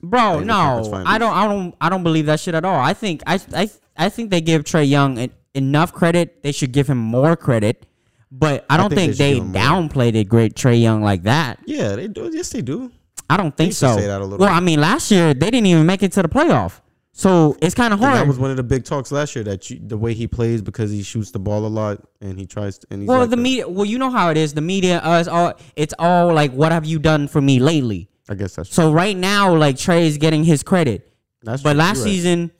[0.00, 1.02] Bro, conference no.
[1.06, 2.78] I don't, I don't, I don't believe that shit at all.
[2.78, 6.42] I think, I, I, I think they give Trae Young en- enough credit.
[6.42, 7.86] They should give him more credit,
[8.30, 9.88] but I don't think think, they they, should give him more.
[9.88, 11.58] downplayed it great Trae Young like that.
[11.66, 12.30] yeah, they do.
[12.32, 12.92] Yes, they do.
[13.28, 13.96] I don't think to so.
[13.96, 14.54] say that a little well.
[14.54, 16.80] I mean, last year they didn't even make it to the playoff,
[17.16, 18.20] so it's kind of And hard.
[18.20, 19.44] that was one of the big talks last year.
[19.44, 22.44] That you, the way he plays because he shoots the ball a lot and he
[22.44, 22.78] tries.
[22.78, 24.52] To, and he's well, like the media, well, you know how it is.
[24.52, 28.08] The media, us, all, it's all like, what have you done for me lately?
[28.28, 31.12] I guess that's So right now, like Trae is getting his credit.
[31.42, 31.62] that's.
[31.62, 31.78] But true.
[31.78, 32.04] last right.
[32.04, 32.50] season,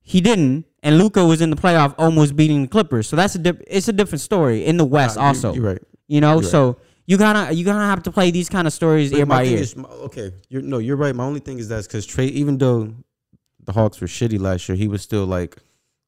[0.00, 3.08] he didn't, and Luka was in the playoff, almost beating the Clippers.
[3.08, 5.54] So that's a dip, it's a different story in the West, Nah, also.
[5.54, 5.82] you're right.
[6.06, 6.50] You know, you're right.
[6.50, 9.38] so you gotta you gotta have to play these kind of stories But ear my
[9.38, 9.60] by thing ear.
[9.60, 11.14] is- okay, you're no, you're right.
[11.14, 12.94] My only thing is that's because Trae, even though
[13.64, 15.56] the Hawks were shitty last year, he was still like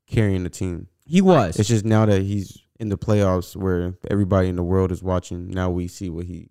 [0.06, 0.88] carrying the team.
[1.04, 1.58] he was.
[1.58, 5.48] It's just now that he's in the playoffs where everybody in the world is watching.
[5.48, 6.48] Now we see what he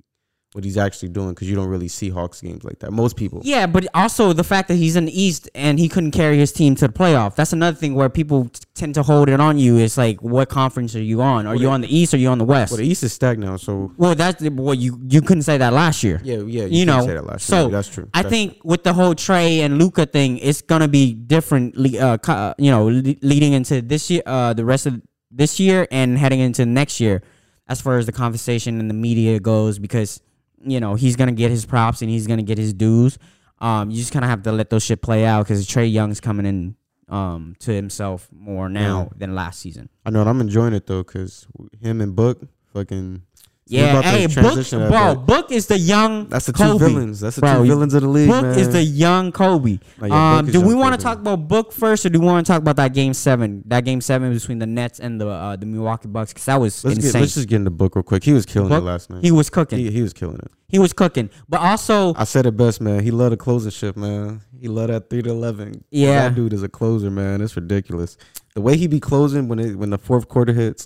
[0.55, 2.91] what he's actually doing because you don't really see Hawks games like that.
[2.91, 3.41] Most people.
[3.43, 6.53] yeah, but also the fact that he's in the East and he couldn't carry his
[6.53, 7.35] team to the playoff.
[7.35, 9.77] That's another thing where people t- tend to hold it on you.
[9.77, 11.45] It's like, what conference are you on?
[11.45, 12.71] Are you on the East or are you on the West?
[12.71, 15.73] Well, the East is stacked now, so well, that's well, you you couldn't say that
[15.73, 16.21] last year.
[16.23, 16.63] yeah, yeah.
[16.63, 17.71] you couldn't know, say that last so year.
[17.71, 18.09] that's true.
[18.13, 21.75] I That's think with the whole Trae and Luka thing, it's gonna be different.
[21.77, 26.17] Uh, uh, you know, leading into this year, uh, the rest of this year, and
[26.17, 27.21] heading into next year,
[27.67, 30.21] as far as the conversation and the media goes, because
[30.65, 33.17] you know he's gonna get his props and he's gonna get his dues.
[33.59, 36.19] Um, you just kind of have to let those shit play out because Trae Young's
[36.19, 36.75] coming in
[37.07, 39.89] um to himself more now than last season.
[40.05, 41.47] I know, and I'm enjoying it though because
[41.79, 42.41] him and Book
[42.73, 43.21] fucking.
[43.67, 46.27] Yeah, hey, Book, transition that, bro, Book is the young.
[46.29, 46.85] That's the two Kobe.
[46.85, 47.19] villains.
[47.19, 48.59] That's the Bro, two villains of the league, Book man.
[48.59, 49.79] is the young Kobe.
[49.99, 52.45] No, yeah, um, do we want to talk about Book first, or do we want
[52.45, 53.63] to talk about that game seven?
[53.65, 56.85] That game seven between the Nets and the uh, the Milwaukee Bucks, because that was
[56.85, 57.13] Let's insane.
[57.13, 58.23] get let's just get in the book real quick.
[58.23, 59.23] He was killing Book, it last night.
[59.23, 59.79] he was cooking.
[59.79, 60.51] He, He, he was killing it.
[60.67, 63.01] He was cooking, but also I said it best, man.
[63.03, 64.41] He loved a closing shift, man.
[64.61, 65.83] He loved that three to eleven.
[65.89, 66.27] Yeah.
[66.29, 67.41] that dude is a closer, man.
[67.41, 68.15] It's ridiculous.
[68.53, 70.85] The way he be closing when it when the fourth quarter hits,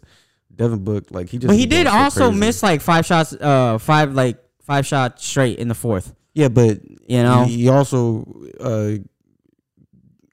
[0.59, 1.47] Devin Book like he just.
[1.47, 2.39] but he did also crazy.
[2.39, 6.13] miss like five shots, uh, five like five shots straight in the fourth.
[6.35, 8.25] Yeah, but You know, he, he also
[8.59, 8.91] uh,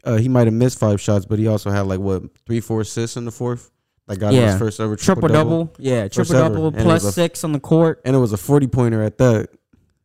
[0.04, 2.82] uh he might have missed five shots, but he also had like what three, four
[2.82, 3.70] assists in the fourth.
[4.08, 4.50] Like got Yeah.
[4.50, 8.02] his first ever triple triple, double, yeah, triple double plus a- six on the court.
[8.04, 9.48] and it was a forty pointer at that.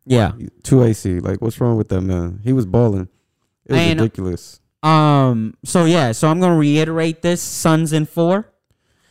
[0.06, 0.32] Yeah.
[0.64, 1.20] Two AC.
[1.20, 2.40] Like, what's wrong with that man?
[2.44, 3.08] He was balling.
[3.66, 4.60] It was And- ridiculous.
[4.84, 5.54] Um.
[5.64, 6.12] So yeah.
[6.14, 8.48] So I'm gonna reiterate this: Suns in four.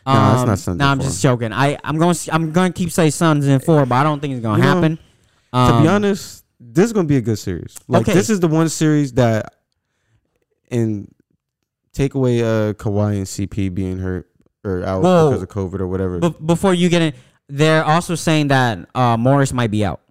[0.06, 1.52] It's Um, not Suns Nah, I'm just joking.
[1.52, 4.20] I I'm going to I'm going to keep saying Suns in four, but I don't
[4.20, 4.96] think it's gonna You know, happen.
[4.96, 5.02] to
[5.82, 7.76] be Um, honest, this is gonna be a good series.
[7.88, 8.14] Like Okay.
[8.14, 9.54] this is the one series that,
[10.70, 11.12] and
[11.92, 14.26] take away uh Kawhi and CP being hurt.
[14.62, 15.30] or out Whoa.
[15.30, 16.20] because of COVID or whatever.
[16.20, 17.14] Be- before you get in,
[17.48, 20.02] they're also saying that uh, Morris might be out.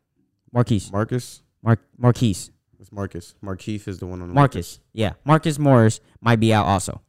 [0.52, 2.50] Marquise, Marcus, Mar- Marquise,
[2.80, 3.36] it's Marcus.
[3.44, 4.80] Markeith is the one on the Marcus.
[4.92, 7.00] Yeah, Marcus Morris might be out also.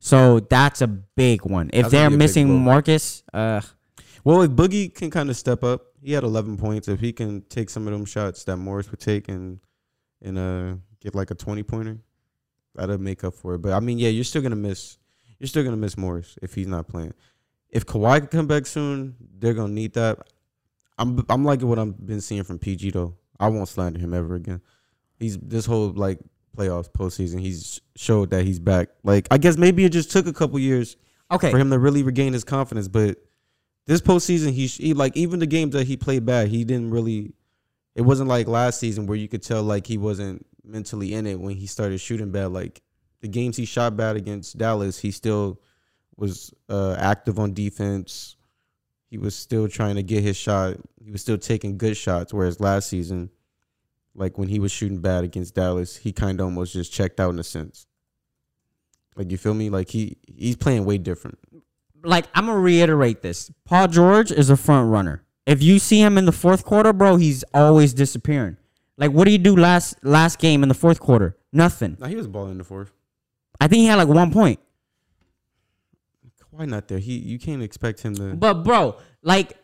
[0.00, 1.70] So that's a big one.
[1.72, 2.58] If That's gonna they're be a big missing blow.
[2.58, 3.60] Marcus, uh,
[4.24, 6.86] Well, if Boogie can kind of step up, he had 11 points.
[6.88, 9.58] If he can take some of them shots that Morris would take and
[10.22, 11.98] and uh get like a 20 pointer,
[12.74, 13.58] that'll make up for it.
[13.58, 14.98] But I mean, yeah, you're still gonna miss.
[15.38, 17.14] You're still gonna miss Morris if he's not playing.
[17.70, 20.18] If Kawhi can come back soon, they're gonna need that.
[20.96, 23.14] I'm I'm liking what I've been seeing from PG though.
[23.38, 24.60] I won't slander him ever again.
[25.18, 26.18] He's this whole like
[26.56, 27.40] playoffs postseason.
[27.40, 28.88] He's showed that he's back.
[29.02, 30.96] Like I guess maybe it just took a couple years
[31.30, 31.50] okay.
[31.50, 32.88] for him to really regain his confidence.
[32.88, 33.18] But
[33.86, 37.32] this postseason, he, he like even the games that he played bad, he didn't really.
[37.94, 41.40] It wasn't like last season where you could tell like he wasn't mentally in it
[41.40, 42.52] when he started shooting bad.
[42.52, 42.82] Like
[43.20, 45.60] the games he shot bad against Dallas, he still
[46.16, 48.36] was uh, active on defense.
[49.10, 50.76] He was still trying to get his shot.
[51.02, 52.32] He was still taking good shots.
[52.32, 53.30] Whereas last season,
[54.18, 57.30] like when he was shooting bad against Dallas, he kind of almost just checked out
[57.30, 57.86] in a sense.
[59.16, 59.70] Like you feel me?
[59.70, 61.38] Like he he's playing way different.
[62.04, 63.50] like I'm gonna reiterate this.
[63.64, 65.24] Paul George is a front runner.
[65.46, 68.58] If you see him in the fourth quarter, bro, he's always disappearing.
[68.98, 71.36] Like, what did he do last last game in the fourth quarter?
[71.52, 71.96] Nothing.
[71.98, 72.92] Now he was balling in the fourth.
[73.60, 74.60] I think he had like one point.
[76.50, 76.98] Why not there?
[76.98, 78.34] He you can't expect him to.
[78.34, 79.56] But bro, like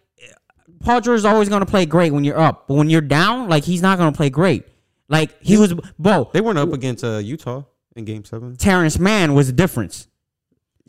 [0.81, 3.65] Paul George is always gonna play great when you're up, but when you're down, like
[3.65, 4.65] he's not gonna play great.
[5.09, 6.31] Like he was, bro.
[6.33, 7.63] They weren't up against uh, Utah
[7.97, 8.57] in Game Seven.
[8.57, 10.09] Terrence Mann was the difference.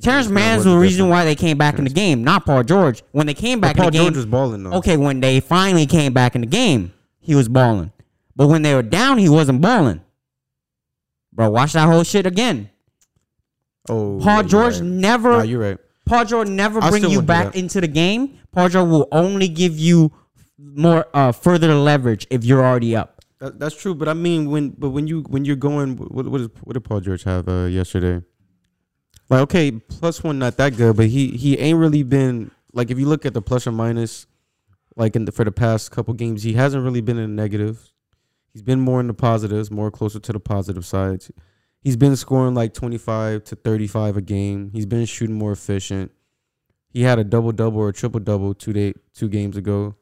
[0.02, 1.12] Terrence Mann Mann's was the reason difference.
[1.12, 3.04] why they came back in the game, not Paul George.
[3.12, 4.74] When they came back Paul in the game, George was balling though.
[4.74, 7.92] Okay, when they finally came back in the game, he was balling.
[8.36, 10.02] But when they were down, he wasn't balling.
[11.32, 12.70] Bro, watch that whole shit again.
[13.90, 14.84] Oh, Paul yeah, George right.
[14.84, 15.78] never Nah, you're right.
[16.06, 18.38] Paul George never I bring you back into the game.
[18.52, 20.12] Paul George will only give you
[20.58, 23.22] more uh further leverage if you're already up.
[23.40, 26.42] That, that's true, but I mean, when but when you when you're going, what what,
[26.42, 28.24] is, what did Paul George have uh, yesterday?
[29.30, 33.00] Like, okay, plus one not that good, but he he ain't really been like if
[33.00, 34.28] you look at the plus or minus,
[34.96, 37.94] like in the, for the past couple games, he hasn't really been in the negatives.
[38.54, 41.30] He's been more in the positives, more closer to the positive sides.
[41.86, 44.72] He's been scoring like 25 to 35 a game.
[44.74, 46.12] He's been shooting more efficient.
[46.90, 49.96] He had a double double or triple double two day two games ago.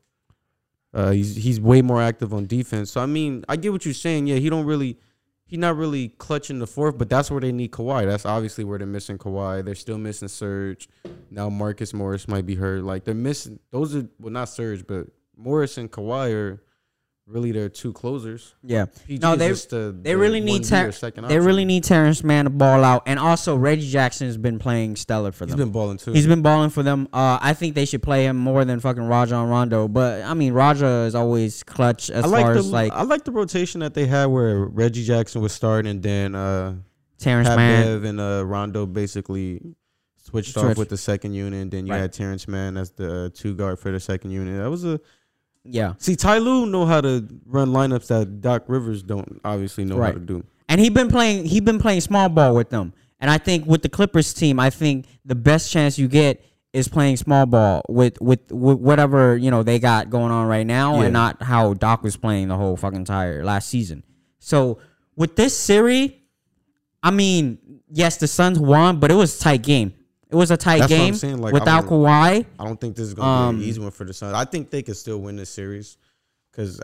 [0.93, 2.89] Uh, he's he's way more active on defense.
[2.89, 4.27] So I mean, I get what you're saying.
[4.27, 4.97] Yeah, he don't really,
[5.45, 8.05] he's not really clutching the fourth, but that's where they need Kawhi.
[8.05, 9.65] That's obviously where they're missing Kawhi.
[9.65, 10.87] They're still missing Serge.
[11.29, 12.85] Now Marcus Morris might be hurt.
[12.85, 16.63] Like they're missing those are well not Serge, but Morris and Kawhi are
[17.25, 18.53] really their two closers.
[18.63, 18.85] Yeah.
[19.07, 22.23] PG No, is they- just the, They the really need Ter- they really need Terrence
[22.23, 23.03] Mann to ball out.
[23.05, 25.59] And also Reggie Jackson has been playing stellar for He's them.
[25.59, 26.11] been balling too.
[26.11, 27.07] He's been balling for them.
[27.13, 29.87] Uh, I think they should play him more than fucking Rajon Rondo.
[29.87, 33.03] But I mean, Raja is always clutch as I like far the as like I
[33.03, 36.75] like the rotation that they had where Reggie Jackson was starting and then uh
[37.19, 38.05] Terrence Pat Mann.
[38.05, 39.61] And uh, Rondo basically
[40.17, 40.65] switched Switch.
[40.65, 42.01] off with the second unit, and then you Right.
[42.01, 44.57] had Terrence Mann as the uh, two guard for the second unit.
[44.61, 44.99] That was a
[45.65, 45.93] Yeah.
[45.97, 46.15] see.
[46.15, 50.19] Ty Lue know how to run lineups that Doc Rivers don't obviously know how to
[50.19, 50.43] do.
[50.69, 52.93] And he been playing he been playing small ball with them.
[53.19, 56.87] And I think with the Clippers team, I think the best chance you get is
[56.87, 60.95] playing small ball with with, with whatever, you know, they got going on right now
[60.97, 61.03] Yeah.
[61.03, 64.03] and not how Doc was playing the whole fucking entire last season.
[64.39, 64.79] So
[65.15, 66.11] with this series,
[67.01, 69.93] I mean, yes, the Suns won, but it was a tight game.
[70.33, 72.45] It was a tight That's game like, without don't- Kawhi.
[72.59, 74.33] I don't think this is gonna Um, be an easy one for the Suns.
[74.33, 75.97] I think they could still win this series
[76.51, 76.81] because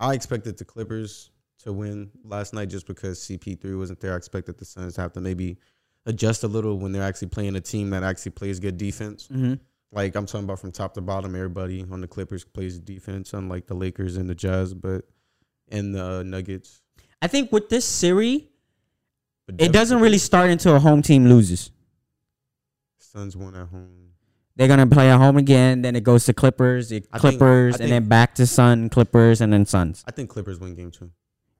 [0.00, 4.12] I expected the Clippers to win last night just because CP3 wasn't there.
[4.14, 5.56] I expected the Suns to have to maybe
[6.06, 9.28] adjust a little when they're actually playing a team that actually plays good defense.
[9.28, 9.54] Mm-hmm.
[9.92, 13.66] Like I'm talking about from top to bottom, everybody on the Clippers plays defense, unlike
[13.68, 15.04] the Lakers and the Jazz, but
[15.70, 16.80] and the Nuggets.
[17.22, 18.42] I think with this series,
[19.58, 21.70] it doesn't really start until a home team loses.
[23.18, 24.12] Suns won at home.
[24.54, 25.82] They're gonna play at home again.
[25.82, 28.90] Then it goes to Clippers, it I think- Clippers, I and then back to Sun,
[28.90, 30.04] Clippers, and then Suns.
[30.06, 31.10] I think Clippers win game two.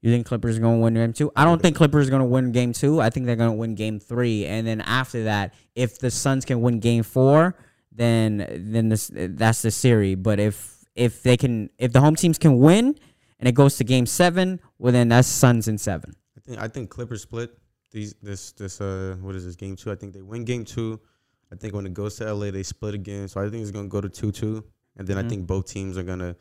[0.01, 1.31] You think Clippers are gonna win game two?
[1.35, 3.01] I don't think Clippers are gonna win game two.
[3.01, 6.61] I think they're gonna win game three, and then after that, if the Suns can
[6.61, 7.55] win game four,
[7.91, 10.15] then then this that's the series.
[10.15, 12.95] But if if they can, if the home teams can win,
[13.39, 16.15] and it goes to game seven, well then that's Suns in seven.
[16.37, 17.51] I think I think Clippers split
[17.91, 19.91] these this this uh what is this game two?
[19.91, 20.99] I think they win game two.
[21.51, 23.27] I think when it goes to LA they split again.
[23.27, 24.63] So I think it's gonna go to two two.
[24.97, 25.25] And then Mhm.
[25.25, 26.35] I think both teams are gonna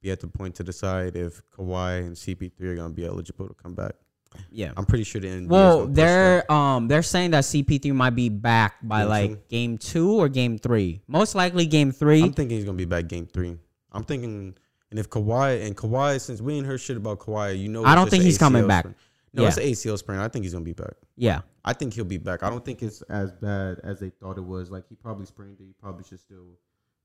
[0.00, 3.54] be at the point to decide if Kawhi and CP3 are gonna be eligible to
[3.54, 3.94] come back.
[4.50, 4.72] Yeah.
[4.76, 5.48] I'm pretty sure the NBA.
[5.48, 9.38] Well, they're um they're saying that CP3 might be back by Game like two?
[9.48, 11.02] game two or game three.
[11.06, 12.22] Most likely game three.
[12.22, 13.56] I'm thinking he's gonna be back game three.
[13.92, 14.54] I'm thinking,
[14.90, 17.94] and if Kawhi and Kawhi, since we ain't heard shit about Kawhi, you know, I
[17.94, 18.86] don't think he's coming back.
[19.34, 19.48] No, Yeah.
[19.48, 20.20] it's an ACL sprain.
[20.20, 20.94] I think he's gonna be back.
[21.16, 21.40] yeah.
[21.66, 22.42] I think he'll be back.
[22.42, 24.70] I don't think it's as bad as they thought it was.
[24.70, 25.64] Like he probably sprained it.
[25.64, 26.44] He probably should still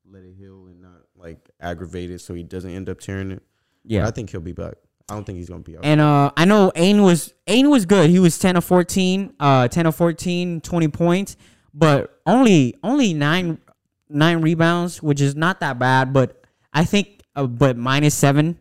[0.09, 3.43] let it heal and not like aggravate it so he doesn't end up tearing it.
[3.85, 4.01] Yeah.
[4.01, 4.75] But I think he'll be back.
[5.09, 5.85] I don't think he's gonna be out.
[5.85, 8.09] And uh, I know Ayton was Ayton was good.
[8.09, 11.35] He was 10 of 14, uh, 10 of 14, 20 points,
[11.73, 13.59] but only only nine
[14.09, 16.11] nine rebounds, which is not that bad.
[16.13, 18.59] But I think, uh, but minus seven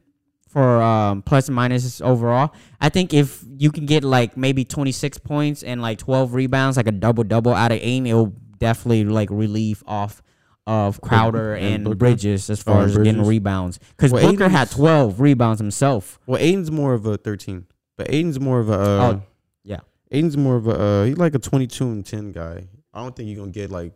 [0.58, 2.52] for um, plus and minus overall.
[2.80, 6.88] I think if you can get like maybe 26 points and like 12 rebounds, like
[6.88, 10.20] a double double out of Ayton, it'll definitely like relieve off
[10.66, 11.96] of Crowder and and, Booker?
[11.96, 13.78] Bridges as Oh, far and as getting rebounds.
[13.96, 16.18] Because Well, Booker had 12 rebounds himself.
[16.26, 17.64] well, Ayton's more of a 13,
[17.96, 18.72] but Ayton's more of a.
[18.74, 19.22] Uh, Oh,
[19.62, 19.80] yeah.
[20.10, 20.72] Ayton's more of a.
[20.78, 22.66] Uh, he's like a 22 and 10 guy.
[22.92, 23.92] I don't think you're gonna get like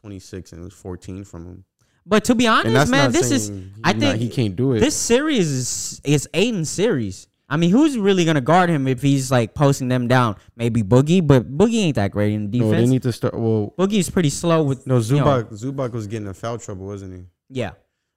[0.00, 1.64] 26 and 14 from him.
[2.06, 4.80] But to be honest, man, this is I he's not- think he can't do it.
[4.80, 7.26] this series is is Ayton's series.
[7.48, 10.36] I mean, who's really gonna guard him if he's like posting them down?
[10.56, 12.70] Maybe Boogie, but Boogie ain't that great in defense.
[12.72, 13.34] no, they need to start.
[13.34, 15.52] Well, Boogie's pretty slow with no, you know, Zubac.
[15.52, 17.24] Zubac was getting in foul trouble, wasn't he?
[17.48, 17.72] yeah,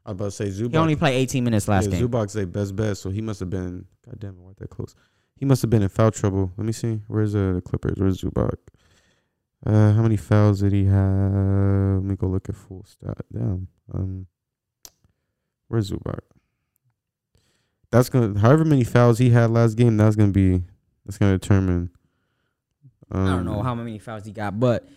[0.05, 0.71] I was about to say Zubac.
[0.71, 2.07] he only played 18 minutes last yeah, game.
[2.07, 3.85] Zubac's their best bet, so he must have been.
[4.05, 4.95] God damn it, why that close?
[5.35, 6.51] He must have been in foul trouble.
[6.57, 6.99] Let me see.
[7.07, 7.97] Where's uh, the Clippers?
[7.97, 8.55] Where's Zubac?
[9.65, 11.33] Uh, how many fouls did he have?
[12.01, 13.17] Let me go look at full stat.
[13.31, 13.67] Damn.
[13.93, 14.27] Um,
[15.67, 16.19] where's Zubac?
[17.91, 18.39] That's gonna.
[18.39, 20.61] However many fouls he had last game, that's gonna be.
[21.05, 21.89] That's gonna determine.
[23.11, 24.87] Um, I don't know how many fouls he got, but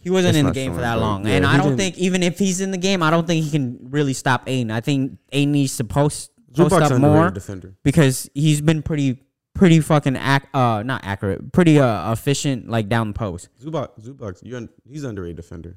[0.00, 1.26] he wasn't in the game for that but long.
[1.26, 3.44] yeah, and I don't didn't- think even if he's in the game, I don't think
[3.44, 4.70] he can really stop Ayton.
[4.70, 7.74] I think Ayton needs to post post Zubac's up more defender.
[7.82, 9.22] because he's been pretty
[9.54, 13.50] pretty fucking ac- uh not accurate, pretty uh efficient like down the post.
[13.62, 15.76] Zubac, Zubac, he's underrated defender.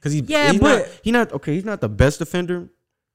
[0.00, 1.54] Cause he, Yeah, he's but- not, he not okay.
[1.54, 2.68] He's not the best defender,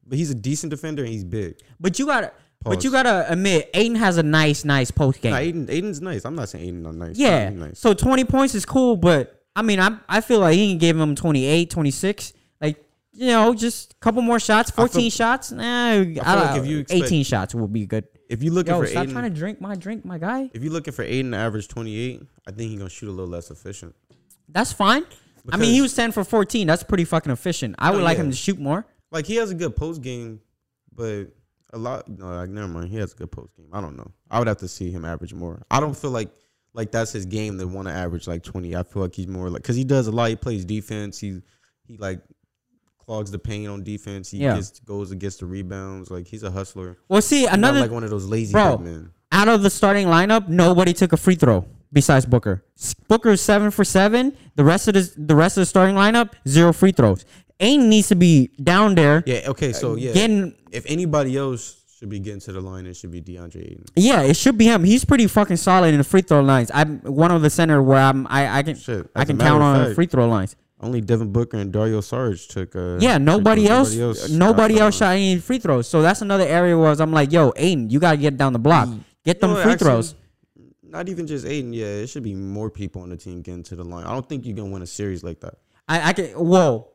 [0.05, 1.55] but he's a decent defender and he's big.
[1.79, 2.31] But you gotta
[2.61, 5.31] but you gotta admit Ayton has a nice nice post game.
[5.31, 6.23] Nah, Ayton, Ayton's nice.
[6.25, 7.17] I'm not saying Ayton not nice.
[7.17, 7.49] yeah.
[7.49, 7.79] Nice.
[7.79, 10.97] So 20 points is cool, but I mean I I feel like he can give
[10.99, 12.33] him 28, 26.
[12.61, 15.51] Like you know, just a couple more shots, feel- 14 shots.
[15.51, 18.05] Nah, I like don't- if you expect- 18 shots would be good.
[18.29, 20.49] if you looking Yo, for stop Ayton, trying to drink my drink, my guy.
[20.53, 23.27] if you looking for Ayton to average 28, I think he's gonna shoot a little
[23.27, 23.93] less efficient.
[24.49, 25.05] That's fine.
[25.51, 26.67] I mean, he was 10 for 14.
[26.67, 27.75] That's pretty fucking efficient.
[27.77, 28.23] I would oh, like yeah.
[28.23, 28.85] him to shoot more.
[29.11, 30.39] Like he has a good post game,
[30.95, 31.25] but
[31.73, 32.07] a lot.
[32.07, 32.89] No, like never mind.
[32.89, 33.67] He has a good post game.
[33.73, 34.11] I don't know.
[34.31, 35.61] I would have to see him average more.
[35.69, 36.29] I don't feel like
[36.73, 38.75] like that's his game to want to average like 20.
[38.75, 40.29] I feel like he's more like because he does a lot.
[40.29, 41.19] He plays defense.
[41.19, 41.41] He
[41.85, 42.21] he like
[42.97, 44.31] clogs the paint on defense.
[44.31, 44.55] He Yeah.
[44.55, 46.09] gets, goes against the rebounds.
[46.09, 46.97] Like he's a hustler.
[47.09, 48.77] Well, see, another like one of those lazy Bro.
[48.79, 49.11] men.
[49.31, 52.65] out of the starting lineup, nobody took a free throw besides Booker.
[53.07, 54.35] Booker is seven for seven.
[54.55, 57.23] The rest of the the rest of the starting lineup, zero free throws.
[57.59, 59.43] Ayton needs to be down there Yeah.
[59.47, 59.71] Okay.
[59.73, 60.55] So yeah, getting.
[60.71, 63.85] if anybody else should be getting to the line, it should be DeAndre Ayton.
[63.95, 64.83] Yeah, it should be him.
[64.83, 66.71] He's pretty fucking solid in the free throw lines.
[66.73, 68.27] I'm one of the center where I'm.
[68.27, 68.75] I, I can.
[68.75, 70.57] Shit, I can count on the fact, free throw lines.
[70.81, 72.75] Only Devin Booker and Dario Saric took.
[72.75, 74.29] Uh, Yeah, free nobody else.
[74.29, 75.87] Nobody else shot any free throws.
[75.87, 78.89] So that's another area where I'm like, yo, Ayton, you gotta get down the block,
[79.23, 80.15] get them You know free actually, throws.
[80.93, 81.73] Not even just Ayton.
[81.73, 84.05] Yeah, it should be more people on the team getting to the line.
[84.05, 85.55] I don't think you're gonna win a series like that.
[85.87, 86.27] I, I can.
[86.27, 86.87] Whoa,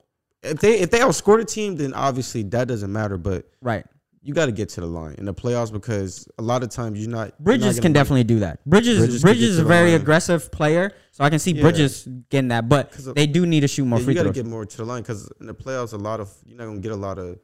[0.42, 3.18] If they if they outscore the team, then obviously that doesn't matter.
[3.18, 3.84] But right.
[4.22, 7.00] you got to get to the line in the playoffs because a lot of times
[7.00, 7.18] you're not.
[7.18, 8.64] you're not Bridges can definitely do that.
[8.64, 10.00] Bridges Bridges Bridges, is a very line.
[10.00, 11.62] aggressive player, so I can see Yeah.
[11.62, 12.68] Bridges getting that.
[12.68, 14.44] But they do need to shoot more Yeah, free you got to throws.
[14.44, 16.78] get more to the line because in the playoffs, a lot of you're not gonna
[16.78, 17.36] get a lot of.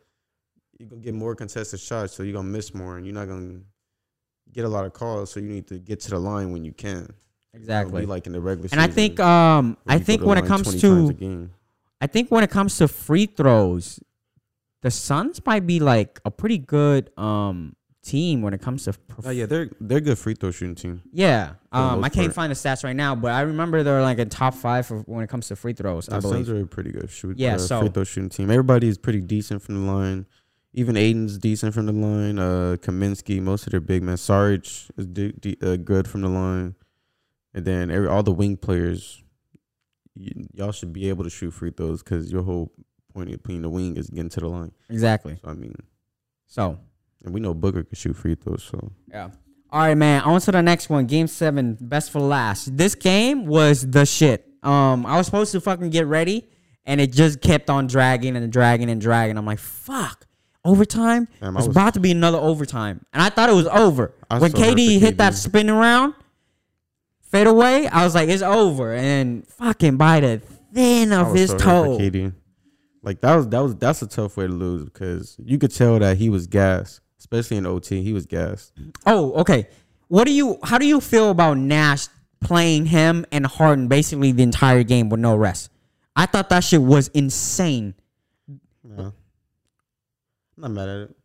[0.79, 3.61] You're gonna get more contested shots, so you're gonna miss more, and you're not gonna
[4.55, 5.33] get a lot of calls.
[5.33, 7.13] So you need to get to the line when you can.
[7.53, 8.01] exactly.
[8.03, 10.81] Be like in the regular and I think um I think when it comes 20
[10.81, 11.51] times a to.
[12.01, 14.01] I think when it comes to free throws,
[14.83, 19.27] the Suns might be like a pretty good um team when it comes to prof-
[19.27, 21.03] Oh yeah, they're they're a good free throw shooting team.
[21.13, 21.55] yeah.
[21.73, 22.35] Um, I can't part.
[22.35, 25.25] find the stats right now, but I remember they're like in top five for when
[25.25, 26.09] it comes to free throws.
[26.09, 26.63] I The Suns believe.
[26.63, 27.39] are a pretty good shoot.
[27.39, 28.51] Yeah, uh, so- free throw shooting team.
[28.51, 30.27] Everybody is pretty decent from the line.
[30.77, 32.39] Even Ayton's decent from the line.
[32.39, 34.17] Uh, Kaminsky, most of their big men.
[34.17, 36.75] Saric is de- de- uh, good from the line.
[37.55, 39.23] And then every all the wing players,
[40.17, 42.73] y- y'all should be able to shoot free throws because your whole
[43.15, 44.73] point of being the wing is getting to the line.
[44.91, 45.39] Exactly.
[45.43, 45.77] So I mean,
[46.49, 46.79] So
[47.25, 48.65] and we know Booker can shoot free throws.
[48.65, 49.31] So Yeah.
[49.71, 50.23] All right, man.
[50.23, 51.07] On to the next one.
[51.07, 52.77] Game seven, best for last.
[52.77, 54.47] This game was the shit.
[54.65, 56.49] Um, I was supposed to fucking get ready,
[56.85, 59.37] and it just kept on dragging and dragging and dragging.
[59.39, 60.27] I'm like, fuck.
[60.65, 61.29] Overtime.
[61.41, 64.35] Damn, It's was- about to be another overtime, and I thought it was over I
[64.39, 65.37] when was so hurt KD hit that KD.
[65.37, 66.15] spin around.
[67.21, 68.93] fade away, I was like, it's over.
[68.95, 70.41] And fucking by the
[70.73, 71.99] thin of his so toe.
[71.99, 72.33] KD.
[73.03, 75.99] Like that was that was that's a tough way to lose because you could tell
[75.99, 78.03] that he was gassed, especially in OT.
[78.03, 78.73] He was gassed.
[79.05, 79.69] Oh, okay.
[80.09, 80.59] What do you?
[80.63, 82.07] How do you feel about Nash
[82.41, 85.71] playing him and Harden basically the entire game with no rest?
[86.17, 87.95] I thought that shit was insane.
[88.97, 89.11] Yeah.
[90.57, 91.17] I'm not mad at it.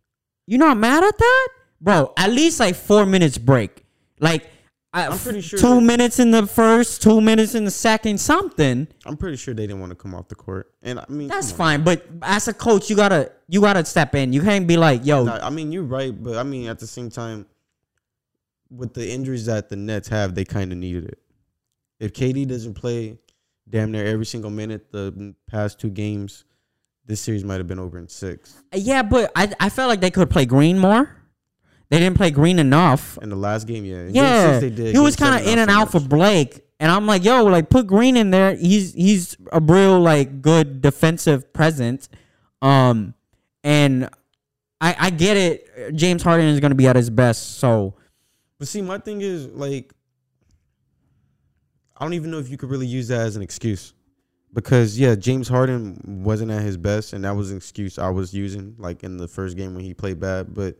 [0.47, 1.47] You not mad at that,
[1.79, 2.13] bro?
[2.17, 3.85] At least like four minutes break.
[4.19, 4.49] Like
[4.91, 8.87] I'm pretty sure two minutes in the first, two minutes in the second, something.
[9.05, 11.51] I'm pretty sure they didn't want to come off the court, and I mean That's
[11.51, 11.83] fine.
[11.83, 14.33] But as a coach, you gotta you gotta step in.
[14.33, 16.87] You can't be like, yo, Nah, I mean you're right, but I mean at the
[16.87, 17.45] same time,
[18.71, 21.19] with the injuries that the Nets have, they kind of needed it.
[21.99, 23.19] If KD doesn't play
[23.69, 26.45] damn near every single minute the past two games,
[27.09, 28.61] this series might have been over in six.
[28.73, 31.15] yeah, but I I felt like they could play Green more.
[31.89, 33.17] They didn't play Green enough.
[33.21, 34.93] In the last game, yeah, In Yeah, six, they did.
[34.95, 35.99] he was kind of in and so out for.
[35.99, 38.55] Blake, and I'm like, yo, like put Green in there.
[38.55, 42.07] He's he's a real like good defensive presence,
[42.61, 43.15] um,
[43.63, 44.07] and
[44.79, 45.95] I I get it.
[45.95, 47.95] James Harden is gonna be at his best, so
[48.59, 49.91] But see, my thing is like,
[51.97, 53.93] I don't even know if you could really use that as an excuse,
[54.53, 58.33] because yeah, James Harden wasn't at his best, and that was an excuse I was
[58.33, 60.77] using like in the first game when he played bad, but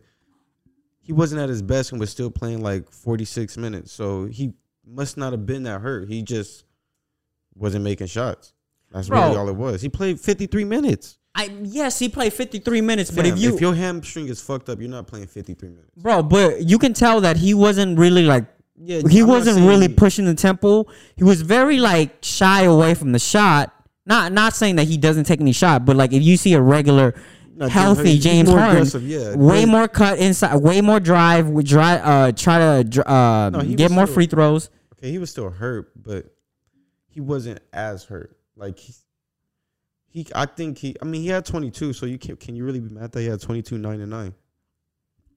[1.00, 4.54] he wasn't at his best and was still playing like 46 minutes, so he
[4.86, 6.08] must not have been that hurt.
[6.08, 6.64] He just
[7.54, 8.54] wasn't making shots.
[8.90, 9.22] That's Bro.
[9.22, 9.82] really all it was.
[9.82, 11.18] He played 53 minutes.
[11.32, 14.80] I yes he played 53 minutes, but if you if your hamstring is fucked up,
[14.80, 15.90] you're not playing 53 minutes.
[15.96, 18.46] bro, but you can tell that he wasn't really like
[18.82, 20.86] Yeah, he I'm wasn't really he- pushing the tempo.
[21.16, 23.74] He was very like shy away from the shot.
[24.06, 26.60] Not not saying that he doesn't take any shot, but like if you see a
[26.60, 27.14] regular
[27.54, 29.34] No, healthy James more Harden, yeah.
[29.36, 33.90] way more cut inside, way more drive, would try uh try to uh No, get
[33.90, 34.70] more still- free throws.
[34.98, 36.26] Okay, he was still hurt, but
[37.08, 38.36] he wasn't as hurt.
[38.56, 38.94] Like he,
[40.08, 40.96] he I think he.
[41.00, 43.26] I mean, he had 22, so you can can you really be mad that he
[43.26, 44.34] had 22, nine and nine?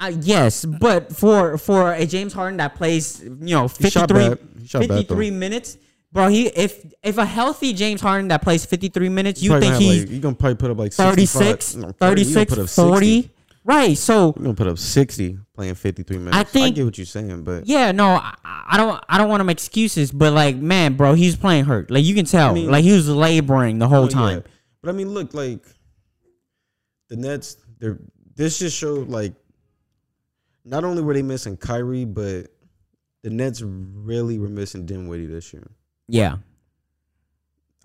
[0.03, 4.39] Uh, yes, but for for a James Harden that plays, you know, He 53, bad.
[4.59, 4.95] He shot bad, though.
[4.97, 5.77] 53 minutes,
[6.11, 6.27] bro.
[6.27, 10.11] He if if a healthy James Harden that plays 53 minutes, you think he's like,
[10.11, 12.69] you gonna probably put up like 65, 36, no, 30, you gonna 36, put up
[12.69, 13.21] 40.
[13.21, 13.33] 60.
[13.65, 13.97] Right.
[13.97, 16.35] So you're gonna put up 60 playing 53 minutes.
[16.35, 19.29] I think- I get what you're saying, but yeah, no, I, I don't I don't
[19.29, 21.89] want to make excuses, but like, man, bro, he's playing hurt.
[21.89, 24.09] Like you can tell, mean- like he was laboring the whole Oh, yeah.
[24.09, 24.43] time.
[24.81, 25.65] But I mean, look, like
[27.09, 27.99] the Nets, they're
[28.35, 29.33] this just showed like
[30.65, 32.47] not only were they missing Kyrie, but
[33.23, 35.69] the Nets really were missing Dinwiddie this year.
[36.07, 36.37] Yeah.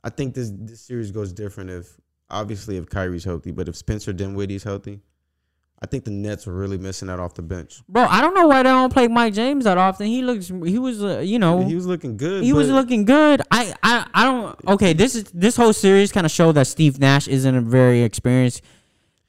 [0.04, 2.00] I think this this series goes different if
[2.30, 5.00] obviously if Kyrie's healthy, but if Spencer Dinwiddie's healthy,
[5.80, 7.82] I think the Nets are really missing that off the bench.
[7.88, 10.06] Bro, I don't know why they don't play Mike James that often.
[10.06, 12.42] He looks, he was, uh, you know, He was looking good.
[12.42, 13.42] he was looking good.
[13.50, 14.58] I, I, I don't.
[14.68, 18.02] Okay, this is this whole series kind of showed that Steve Nash isn't a very
[18.02, 18.62] experienced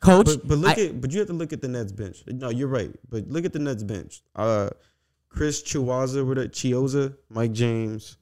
[0.02, 0.26] coach.
[0.28, 2.24] But, but look I- at but you have to look at the Nets bench.
[2.28, 2.92] No, you're right.
[3.10, 4.22] But look at the Nets bench.
[4.36, 4.70] Uh,
[5.30, 8.18] Chris Chiozza, with it, Chiozza, Mike James.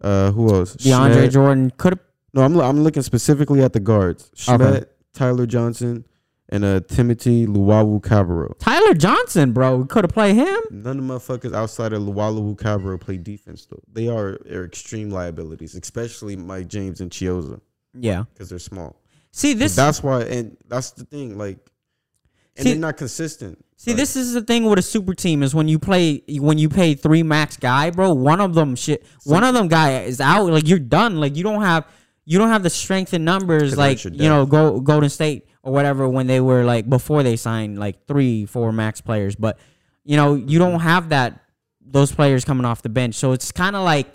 [0.00, 0.76] Uh, who else?
[0.76, 1.32] DeAndre Shamet.
[1.32, 2.00] Jordan could have.
[2.34, 4.30] No, I'm I'm looking specifically at the guards.
[4.36, 4.84] Shamet, Okay.
[5.12, 6.04] Tyler Johnson,
[6.48, 8.58] and uh Timothy Luwawu-Cabarrot.
[8.58, 10.58] Tyler Johnson, bro, could have played him.
[10.70, 13.82] None of the motherfuckers outside of Luwawu-Cabarrot play defense though.
[13.92, 17.60] They are, are extreme liabilities, especially Mike James and Chiozza
[17.94, 18.24] Yeah.
[18.32, 18.96] because they're small.
[19.32, 19.76] See But this.
[19.76, 21.38] that's why, and that's the thing.
[21.38, 21.58] Like,
[22.56, 23.64] and See- they're not consistent.
[23.76, 26.56] See, Like, this is the thing with a super team is when you play when
[26.58, 28.12] you pay three max guy, bro.
[28.14, 29.04] One of them shit.
[29.24, 30.46] One of them guy is out.
[30.50, 31.16] Like you're done.
[31.18, 31.86] Like you don't have
[32.24, 33.76] you don't have the strength in numbers.
[33.76, 37.76] Like you know, go Golden State or whatever when they were like before they signed
[37.78, 39.34] like three, four max players.
[39.34, 39.58] But
[40.04, 41.40] you know, you don't have that
[41.84, 43.16] those players coming off the bench.
[43.16, 44.06] So it's kind of like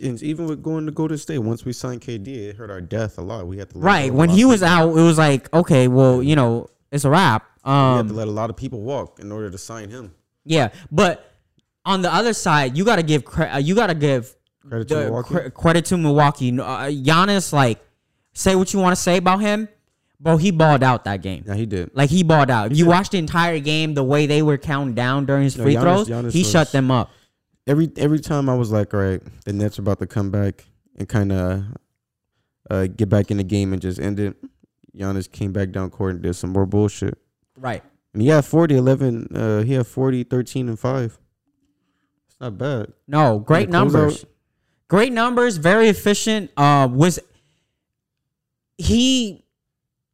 [0.00, 3.22] Even with going to Golden State, once we signed KD, it hurt our death a
[3.22, 3.46] lot.
[3.46, 4.72] We had to right go when he was people.
[4.74, 7.44] out, it was like okay, well, you know, it's a wrap.
[7.64, 10.12] We had Um, to let a lot of people walk in order to sign him.
[10.44, 11.28] Yeah, but
[11.84, 14.34] on the other side, you gotta give cre- uh, you gotta give
[14.68, 15.28] Credit to Milwaukee.
[15.34, 16.50] cre- credit to Milwaukee.
[16.60, 17.78] Uh, Giannis, like,
[18.32, 19.68] say what you want to say about him,
[20.20, 20.36] bro.
[20.36, 21.44] He balled out that game.
[21.46, 21.90] Yeah, he did.
[21.94, 22.70] Like he balled out.
[22.72, 22.90] If you did.
[22.90, 25.80] watched the entire game, the way they were counting down during his No, free Giannis-
[25.82, 27.10] throws, Giannis he was- shut them up.
[27.66, 30.64] Every every time I was like, all right, the Nets are about to come back
[30.96, 31.64] and kind of
[32.70, 34.36] uh, get back in the game and just end it.
[34.96, 37.18] Giannis came back down court and did some more bullshit.
[37.56, 37.82] Right.
[38.12, 39.28] And he had 40, 11.
[39.34, 41.18] Uh, he had 40, 13, and 5.
[42.26, 42.92] It's not bad.
[43.08, 44.26] No, great numbers.
[44.88, 45.56] Great numbers.
[45.56, 46.50] Very efficient.
[46.56, 47.18] Uh, was
[48.76, 49.44] he?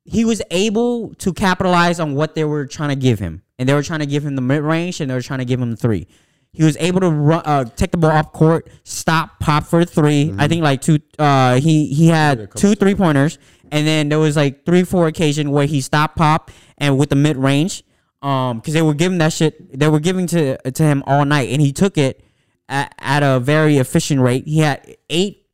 [0.04, 3.74] He was able to capitalize on what they were trying to give him, and they
[3.74, 5.70] were trying to give him the mid range, and they were trying to give him
[5.70, 6.06] the three.
[6.52, 9.84] He was able to run, uh, take the ball off court, stop, pop for a
[9.84, 10.98] 3 I think like two.
[11.18, 13.38] Uh, he he had two three pointers,
[13.70, 17.16] and then there was like three four occasion where he stopped, pop, and with the
[17.16, 17.84] mid range.
[18.20, 21.50] Um, because they were giving that shit, they were giving to to him all night,
[21.50, 22.24] and he took it
[22.68, 24.46] at, at a very efficient rate.
[24.46, 25.46] He had eight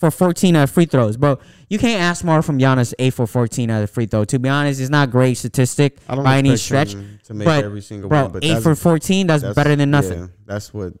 [0.00, 1.38] for 14 at free throws, bro.
[1.68, 4.24] You can't ask more from Giannis 8 for 14 at a free throw.
[4.24, 6.92] To be honest, it's not great statistic I don't by any stretch.
[6.92, 9.90] to make but, every single Bro, one, but 8 for 14, that's, that's- better than
[9.90, 10.18] nothing.
[10.20, 10.94] Yeah, that's what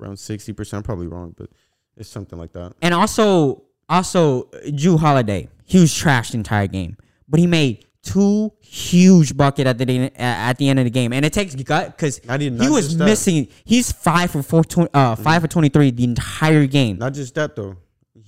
[0.00, 0.84] around sixty percent.
[0.84, 1.48] Probably wrong, but
[1.96, 2.74] it's something like that.
[2.82, 6.96] And also, also Jrue Holiday, he was trashed the entire game,
[7.28, 11.12] but he made two huge bucket at the day- at the end of the game,
[11.12, 13.48] and it takes gut because he was missing.
[13.64, 16.98] He's five for four, uh, five for twenty three the entire game.
[16.98, 17.76] Not just that though.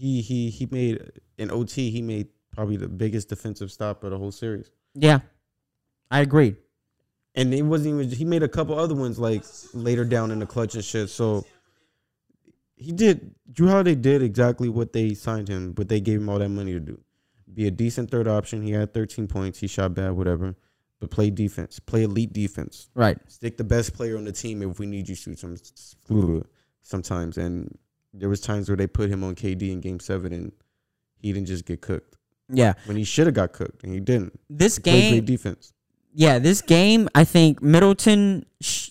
[0.04, 1.90] He he he made in OT.
[1.90, 4.70] He made probably the biggest defensive stop of the whole series.
[4.94, 5.20] Yeah,
[6.10, 6.56] I agree.
[7.34, 8.10] And it wasn't even.
[8.10, 9.42] He made a couple other ones like
[9.72, 11.08] later down in the clutch and shit.
[11.08, 11.46] So
[12.76, 13.34] he did.
[13.50, 16.72] Jrue Holiday did exactly what they signed him, but they gave him all that money
[16.74, 17.00] to do.
[17.54, 18.60] Be a decent third option.
[18.60, 19.58] He had 13 points.
[19.58, 20.54] He shot bad, whatever.
[21.00, 21.78] But play defense.
[21.78, 22.90] Play elite defense.
[22.94, 23.16] Right.
[23.26, 25.56] Stick the best player on the team if we need you to some
[26.82, 27.38] sometimes.
[27.38, 27.78] And
[28.16, 30.52] there was times where they put him on KD in Game Seven, and
[31.20, 32.16] he didn't just get cooked
[32.48, 32.74] Yeah.
[32.86, 34.38] when he should have got cooked, and he didn't.
[34.48, 35.72] This He game, defense.
[36.14, 38.90] yeah, this game, I think Middleton, sh-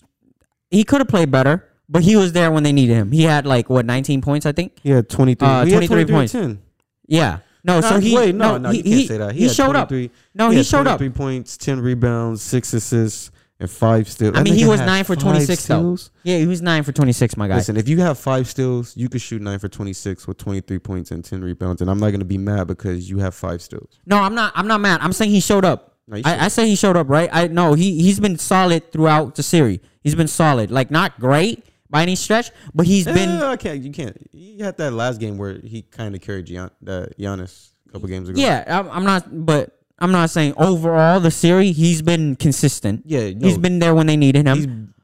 [0.70, 3.12] he could have played better, but he was there when they needed him.
[3.12, 4.78] He had like what 19 points, I think.
[4.82, 5.46] He had 23.
[5.48, 6.32] Uh, he had 23 23 points.
[6.32, 6.58] 10.
[7.06, 7.38] Yeah.
[7.66, 9.34] No, so he wait, no, no, no, he, you can't he- say that.
[9.34, 9.88] He, had showed up.
[9.88, 10.98] 23 No, he, had showed up.
[10.98, 13.30] 23 points, 10 rebounds, six assists,
[13.60, 14.36] and five steals.
[14.36, 15.76] I mean, he was nine for 26 though.
[15.76, 16.10] steals?
[16.22, 17.56] Yeah, he was nine for 26, my guy.
[17.56, 21.10] Listen, if you have five steals, you could shoot nine for 26 with 23 points
[21.10, 24.00] and 10 rebounds, and I'm not gonna be mad because you have five steals.
[24.06, 24.52] No, I'm not.
[24.56, 25.00] I'm not mad.
[25.00, 25.96] I'm saying he showed up.
[26.06, 26.20] No.
[26.24, 27.30] I, I say he showed up, right?
[27.32, 29.80] I no, he he's been solid throughout the series.
[30.02, 33.30] He's been solid, like not great by any stretch, but he's been.
[33.30, 33.82] Eh, I can't.
[33.82, 34.16] You can't.
[34.32, 38.08] You had that last game where he kind of carried Gian, uh, Giannis a couple
[38.08, 38.38] games ago.
[38.38, 43.02] Yeah, I'm, I'm not, but I'm not saying overall the series he's been consistent.
[43.06, 43.30] yeah.
[43.30, 44.94] No, He's been there when they needed him.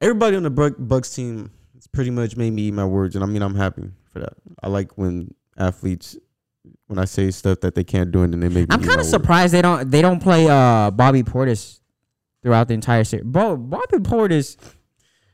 [0.00, 1.50] everybody on the Buck- Bucks team.
[1.76, 4.32] It's pretty much made me eat my words, and I mean I'm happy for that.
[4.62, 6.16] I like when athletes
[6.86, 8.74] when I say stuff that they can't do, and then they make me.
[8.74, 11.80] I'm kind of surprised they don't they don't play uh Bobby Portis
[12.42, 13.26] throughout the entire series.
[13.26, 14.56] Bro, Bobby Portis,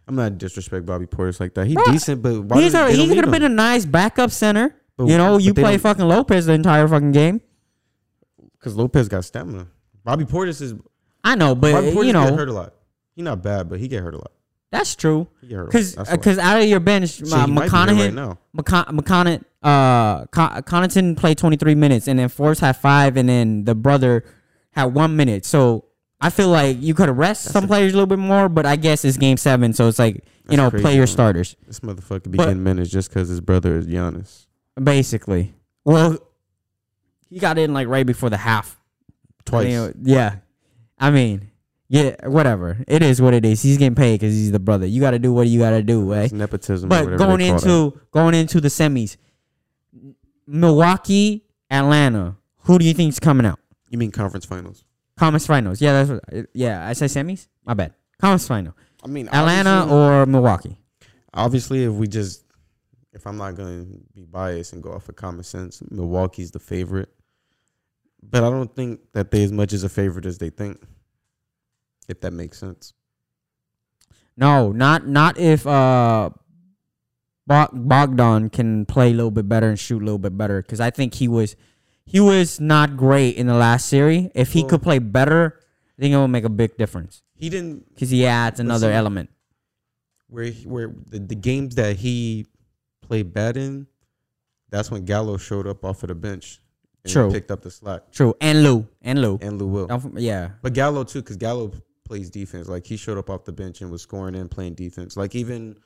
[0.09, 1.67] I'm not disrespect Bobby Portis like that.
[1.67, 4.77] He's decent, but why he's a, he could have been a nice backup center.
[4.97, 7.41] But- you know, you play fucking Lopez the entire fucking game.
[8.61, 9.67] Because Lopez got stamina.
[10.05, 10.75] Bobby Portis is
[11.25, 12.75] I know, but Bobby Portis you get know hurt a lot.
[13.17, 14.33] He's not bad, but he get hurt a lot.
[14.71, 15.27] that's true.
[15.41, 15.65] He get a.
[15.65, 18.39] Because because out of your bench, Shit, uh, he might be hurt McConaughey, right now.
[18.57, 23.65] McCon- McConaughey, uh, Con- Connaughton played 23 minutes, and then Forrest had five, and then
[23.65, 24.25] the brother
[24.73, 25.45] had one minute.
[25.45, 25.85] So
[26.21, 29.05] I feel like you could rest some players a little bit more, but I guess
[29.05, 31.07] it's game seven, so it's like you That's know crazy, play your man.
[31.09, 34.47] starters This motherfucker be But- getting minutes just because his brother is Giannis.
[34.83, 35.55] basically.
[35.85, 36.19] Well,
[37.31, 38.79] he got in like right before the half.
[39.45, 39.69] Twice.
[39.69, 40.37] You know, yeah,
[40.99, 41.47] I mean.
[41.93, 42.79] Yeah, whatever.
[42.87, 43.63] It is what it is.
[43.63, 44.87] He's getting paid because he's the brother.
[44.87, 46.23] You got to do what you got to do, eh?
[46.23, 46.89] It's nepotism.
[46.89, 47.67] But whatever going they call that.
[47.67, 49.17] into going into the semis,
[50.47, 52.37] Milwaukee, Atlanta.
[52.59, 53.59] Who do you think's coming out?
[53.89, 54.85] you mean conference finals?
[55.17, 55.83] Conference finals.
[55.83, 56.47] Yeah, that's what.
[56.55, 57.49] Yeah, I say semis.
[57.65, 57.93] My bad.
[58.21, 58.77] Conference final.
[59.03, 60.79] I mean Atlanta or Milwaukee.
[61.33, 62.45] obviously if we just
[63.13, 67.09] if I'm not gonna be biased and go off of common sense, Milwaukee's the favorite.
[68.23, 70.81] But I don't think that they as much as a favorite as they think.
[72.09, 72.93] If that makes sense.
[74.37, 76.31] No, not not if uh
[77.47, 80.81] Bog- Bogdan can play a little bit better and shoot a little bit better because
[80.81, 81.57] I think he was
[82.07, 84.31] he was not great in the last series.
[84.35, 85.61] If he Well- could play better,
[85.99, 88.97] I think it would make a big difference He didn't because he adds another Listen,
[88.99, 89.31] element.
[90.29, 92.47] where where the, the games that he
[93.03, 93.87] played bad in,
[94.71, 96.61] that's when Gallo showed up off of the bench
[97.05, 97.31] and True.
[97.31, 98.11] picked up the slack.
[98.13, 99.39] True, and Lou, and Lou.
[99.41, 100.13] And Lou Will.
[100.17, 101.73] Yeah, But Gallo too, because Gallo
[102.05, 102.69] plays defense.
[102.69, 105.17] Like he showed up off the bench and was scoring and playing defense.
[105.17, 105.77] Like even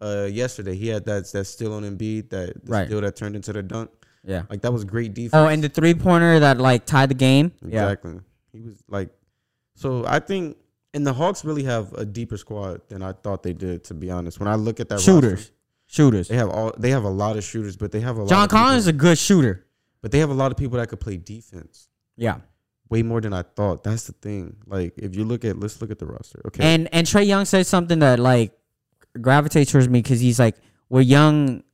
[0.00, 2.86] uh, yesterday, he had that that still on Embiid, that the Right.
[2.86, 3.90] steal that turned into the dunk.
[4.24, 4.42] yeah.
[4.50, 5.34] Like that was great defense.
[5.34, 7.52] Oh, and the three pointer that like tied the game.
[7.64, 8.20] Yeah, exactly.
[8.52, 9.10] He was like,
[9.74, 10.56] so I think,
[10.94, 13.84] and the Hawks really have a deeper squad than I thought they did.
[13.84, 15.52] To be honest, when I look at that shooters, roster,
[15.86, 16.28] shooters.
[16.28, 18.44] they have all they have a lot of shooters, but they have a lot John
[18.44, 19.65] of people- Collins is a good shooter.
[20.06, 21.88] But they have a lot of people that could play defense.
[22.16, 22.36] Yeah,
[22.88, 23.82] Way more than I thought.
[23.82, 24.56] That's the thing.
[24.64, 26.40] Like if you look at, let's look at the roster.
[26.46, 28.52] Okay, and and Trae Young said something that like
[29.20, 30.54] gravitates towards me because he's like,
[30.88, 31.64] we're young,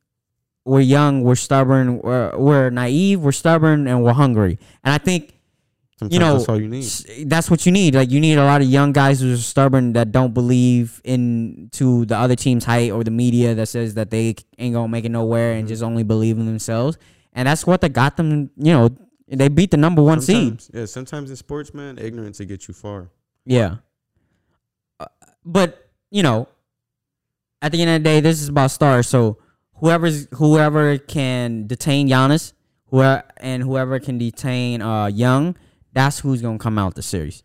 [0.64, 4.59] we're young, we're stubborn, we're, we're naive, we're stubborn, and we're hungry.
[4.83, 5.35] And I think
[5.99, 7.28] Sometimes you know, that's all you need.
[7.28, 7.95] that's what you need.
[7.95, 11.68] Like you need a lot of young guys who are stubborn that don't believe in
[11.72, 15.05] to the other team's height or the media that says that they ain't gonna make
[15.05, 15.68] it nowhere and Mhm.
[15.68, 16.97] just only believe in themselves.
[17.33, 18.51] And that's what that got them.
[18.57, 18.91] You know,
[19.28, 20.62] they beat the number one seed.
[20.72, 23.11] Yeah, sometimes in sports, man, ignorance will get you far.
[23.45, 23.76] Yeah.
[25.01, 25.07] Uh,
[25.45, 26.49] but you know,
[27.62, 29.09] at the end of the day, this is about stars.
[29.09, 29.39] So
[29.74, 32.53] whoever's whoever can detain Giannis,
[32.87, 35.57] whoever and whoever can detain uh Young,
[35.93, 37.43] that's who's gonna come out the series.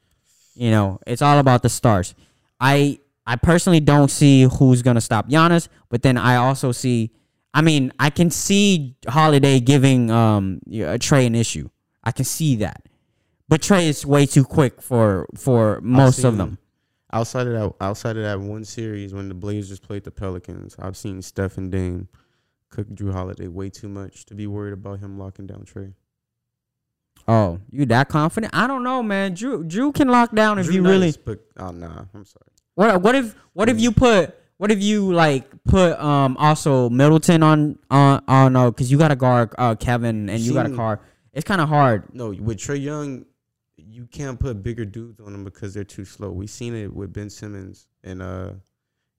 [0.56, 2.14] You know, it's all about the stars.
[2.60, 7.12] I I personally don't see who's gonna stop Giannis, but then I also see.
[7.58, 11.70] I mean, I can see Holiday giving um a Trae an issue.
[12.04, 12.84] I can see that,
[13.50, 16.60] but Trae is way too quick for for most of them.
[17.12, 20.96] Outside of that, outside of that one series when the Blazers played the Pelicans, I've
[20.96, 22.10] seen Steph and Dame
[22.70, 25.94] cook Jrue Holiday way too much to be worried about him locking down Trae.
[27.28, 28.54] Oh, you that confident?
[28.56, 29.36] I don't know, man.
[29.36, 31.14] Jrue Jrue can lock down if Jrue you nice, really.
[31.26, 32.46] but oh nah, I'm sorry.
[32.76, 37.44] What what if what if you put what if you like put um also Middleton
[37.44, 40.76] on on on uh because you got to guard uh Kevin and you got a
[40.76, 41.00] car.
[41.34, 42.14] It's kind of hard.
[42.14, 43.26] No, with Trae Young,
[43.76, 46.32] you can't put bigger dudes on him because they're too slow.
[46.32, 48.54] We seen it with Ben Simmons and uh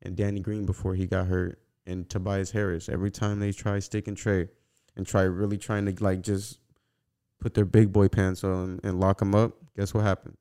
[0.02, 2.88] and Danny Green before he got hurt, and Tobias Harris.
[2.88, 4.48] Every time they try stick and Trae
[4.96, 6.58] and try really trying to like just
[7.40, 10.36] put their big boy pants on and lock him up, guess what happened?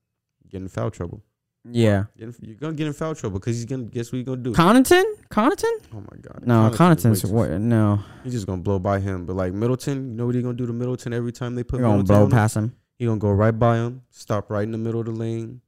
[0.50, 1.24] Get in foul trouble.
[1.72, 2.05] Yeah.
[2.15, 4.53] You're gonna get in foul trouble because he's gonna guess what he's gonna do.
[4.53, 5.03] Connaughton?
[5.30, 5.63] Connaughton?
[5.93, 6.43] oh my god.
[6.45, 7.51] No, Connaughton's what?
[7.59, 9.26] No, He's just gonna blow by him.
[9.26, 11.80] But like Middleton, you know what he's gonna do to Middleton every time they put
[11.80, 12.76] we're gonna blow past him.
[12.97, 15.61] He gonna go right by him, stop right in the middle of the lane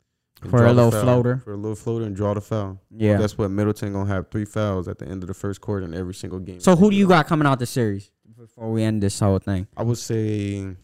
[0.49, 1.41] For a little floater.
[1.43, 2.79] For a little floater and draw the foul.
[2.95, 3.17] Yeah.
[3.17, 3.51] that's what?
[3.51, 6.39] Middleton gonna have three fouls at the end of the first quarter in every single
[6.39, 6.59] game.
[6.59, 9.67] So who do you got coming out the series before we end this whole thing?
[9.77, 10.75] I would say.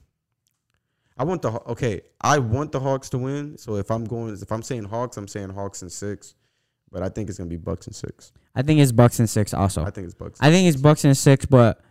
[1.18, 2.02] I want the okay.
[2.22, 3.58] I want the Hawks to win.
[3.58, 6.36] So if I'm going, if I'm saying Hawks, I'm saying Hawks and six.
[6.92, 8.32] But I think it's gonna be Bucks and six.
[8.56, 9.84] I think it's Bucks and six also.
[9.86, 10.40] I think it's Bucks.
[10.42, 11.82] I think it's Bucks and six, but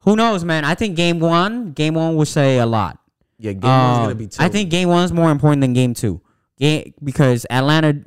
[0.00, 0.64] who knows, man?
[0.64, 2.98] I think game one, game one will say a lot.
[3.38, 4.26] yeah, game one's Um, gonna be.
[4.28, 4.44] Tough.
[4.44, 6.20] I think game one is more important than game two.
[6.58, 8.04] Game because Atlanta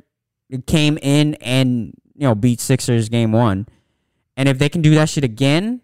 [0.66, 3.66] came in and you know beat Sixers game one,
[4.36, 5.80] and if they can do that shit again,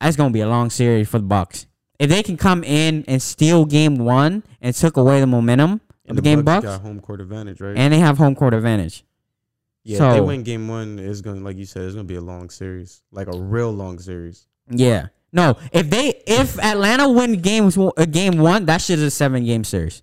[0.00, 1.66] that's gonna be a long series for the Bucks.
[1.98, 5.80] If they can come in and steal game one and took away the momentum of
[6.06, 7.76] and the game Bucks Bucks, got home court advantage, right?
[7.76, 9.04] and they have home court advantage.
[9.82, 12.20] yeah, if they win game one, it's gonna like you said, it's gonna be a
[12.20, 14.46] long series, like a real long series.
[14.70, 15.08] Yeah.
[15.32, 19.44] No, if they if Atlanta win games uh, game one, that shit is a seven
[19.44, 20.02] game series.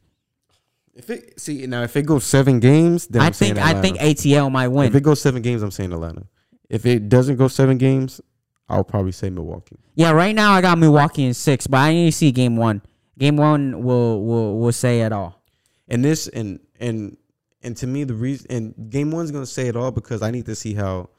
[0.94, 3.82] If it see now, if it goes seven games, then I I'm think saying I
[3.82, 4.88] think ATL might win.
[4.88, 6.24] If it goes seven games, I'm saying Atlanta.
[6.70, 8.22] If it doesn't go seven games,
[8.68, 9.78] I'll probably say Milwaukee.
[9.96, 12.82] Yeah, right now I got Milwaukee in six, but I need to see game one.
[13.18, 15.42] Game one will will will say it all.
[15.88, 17.16] And this and and
[17.62, 20.46] and to me the reason and game one's gonna say it all because I need
[20.48, 21.10] to see how,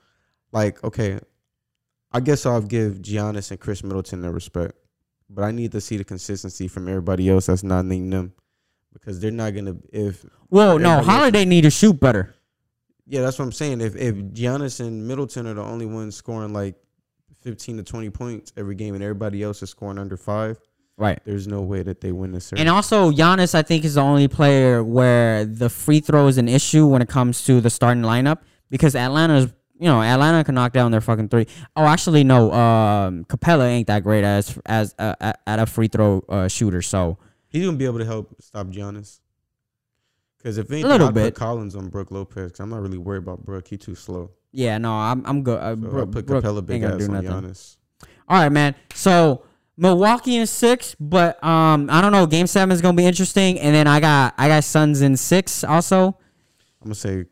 [0.52, 1.20] like, okay,
[2.12, 4.74] I guess I'll give Giannis and Khris Middleton their respect,
[5.30, 8.32] but I need to see the consistency from everybody else that's not named them
[8.92, 12.34] because they're not gonna if Whoa, no, Everybody else Holiday need to shoot better.
[13.06, 16.52] yeah that's what I'm saying if if Giannis and Middleton are the only ones scoring
[16.52, 16.74] like
[17.46, 20.58] fifteen to twenty points every game and everybody else is scoring under five,
[20.98, 21.20] Right.
[21.24, 22.60] there's no way that they win this series.
[22.60, 26.48] And also Giannis, I think, is the only player where the free throw is an
[26.48, 28.38] issue when it comes to the starting lineup
[28.68, 31.46] because Atlanta's you know Atlanta can knock down their fucking three.
[31.76, 35.14] Oh, actually no, um, Capela ain't that great as as uh,
[35.46, 36.82] at a free throw uh, shooter.
[36.82, 37.18] So
[37.48, 39.20] He's gonna be able to help stop Giannis.
[40.38, 41.34] Because if anything, little I'd bit.
[41.34, 42.52] put Collins on Brooke Lopez.
[42.52, 43.68] Cause I'm not really worried about Brooke.
[43.68, 44.30] He too slow.
[44.58, 45.58] Yeah, no, I'm I'm good.
[45.58, 47.30] Uh, So I'd put Capela big ass do on nothing.
[47.50, 47.76] Giannis.
[48.26, 48.74] All right, man.
[48.94, 49.42] So
[49.76, 52.26] Milwaukee in six, but um, I don't know.
[52.26, 55.62] Game seven is gonna be interesting, and then I got I got Suns in six
[55.62, 56.06] also.
[56.80, 57.26] I'm gonna say,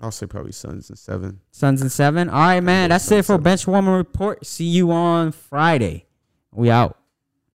[0.00, 1.40] I'll say probably Suns and seven.
[1.50, 2.28] Suns in seven.
[2.30, 2.88] All right, man.
[2.88, 3.42] That's Suns it for seven.
[3.42, 4.46] bench warmer report.
[4.46, 6.06] See you on Friday.
[6.52, 6.97] We out.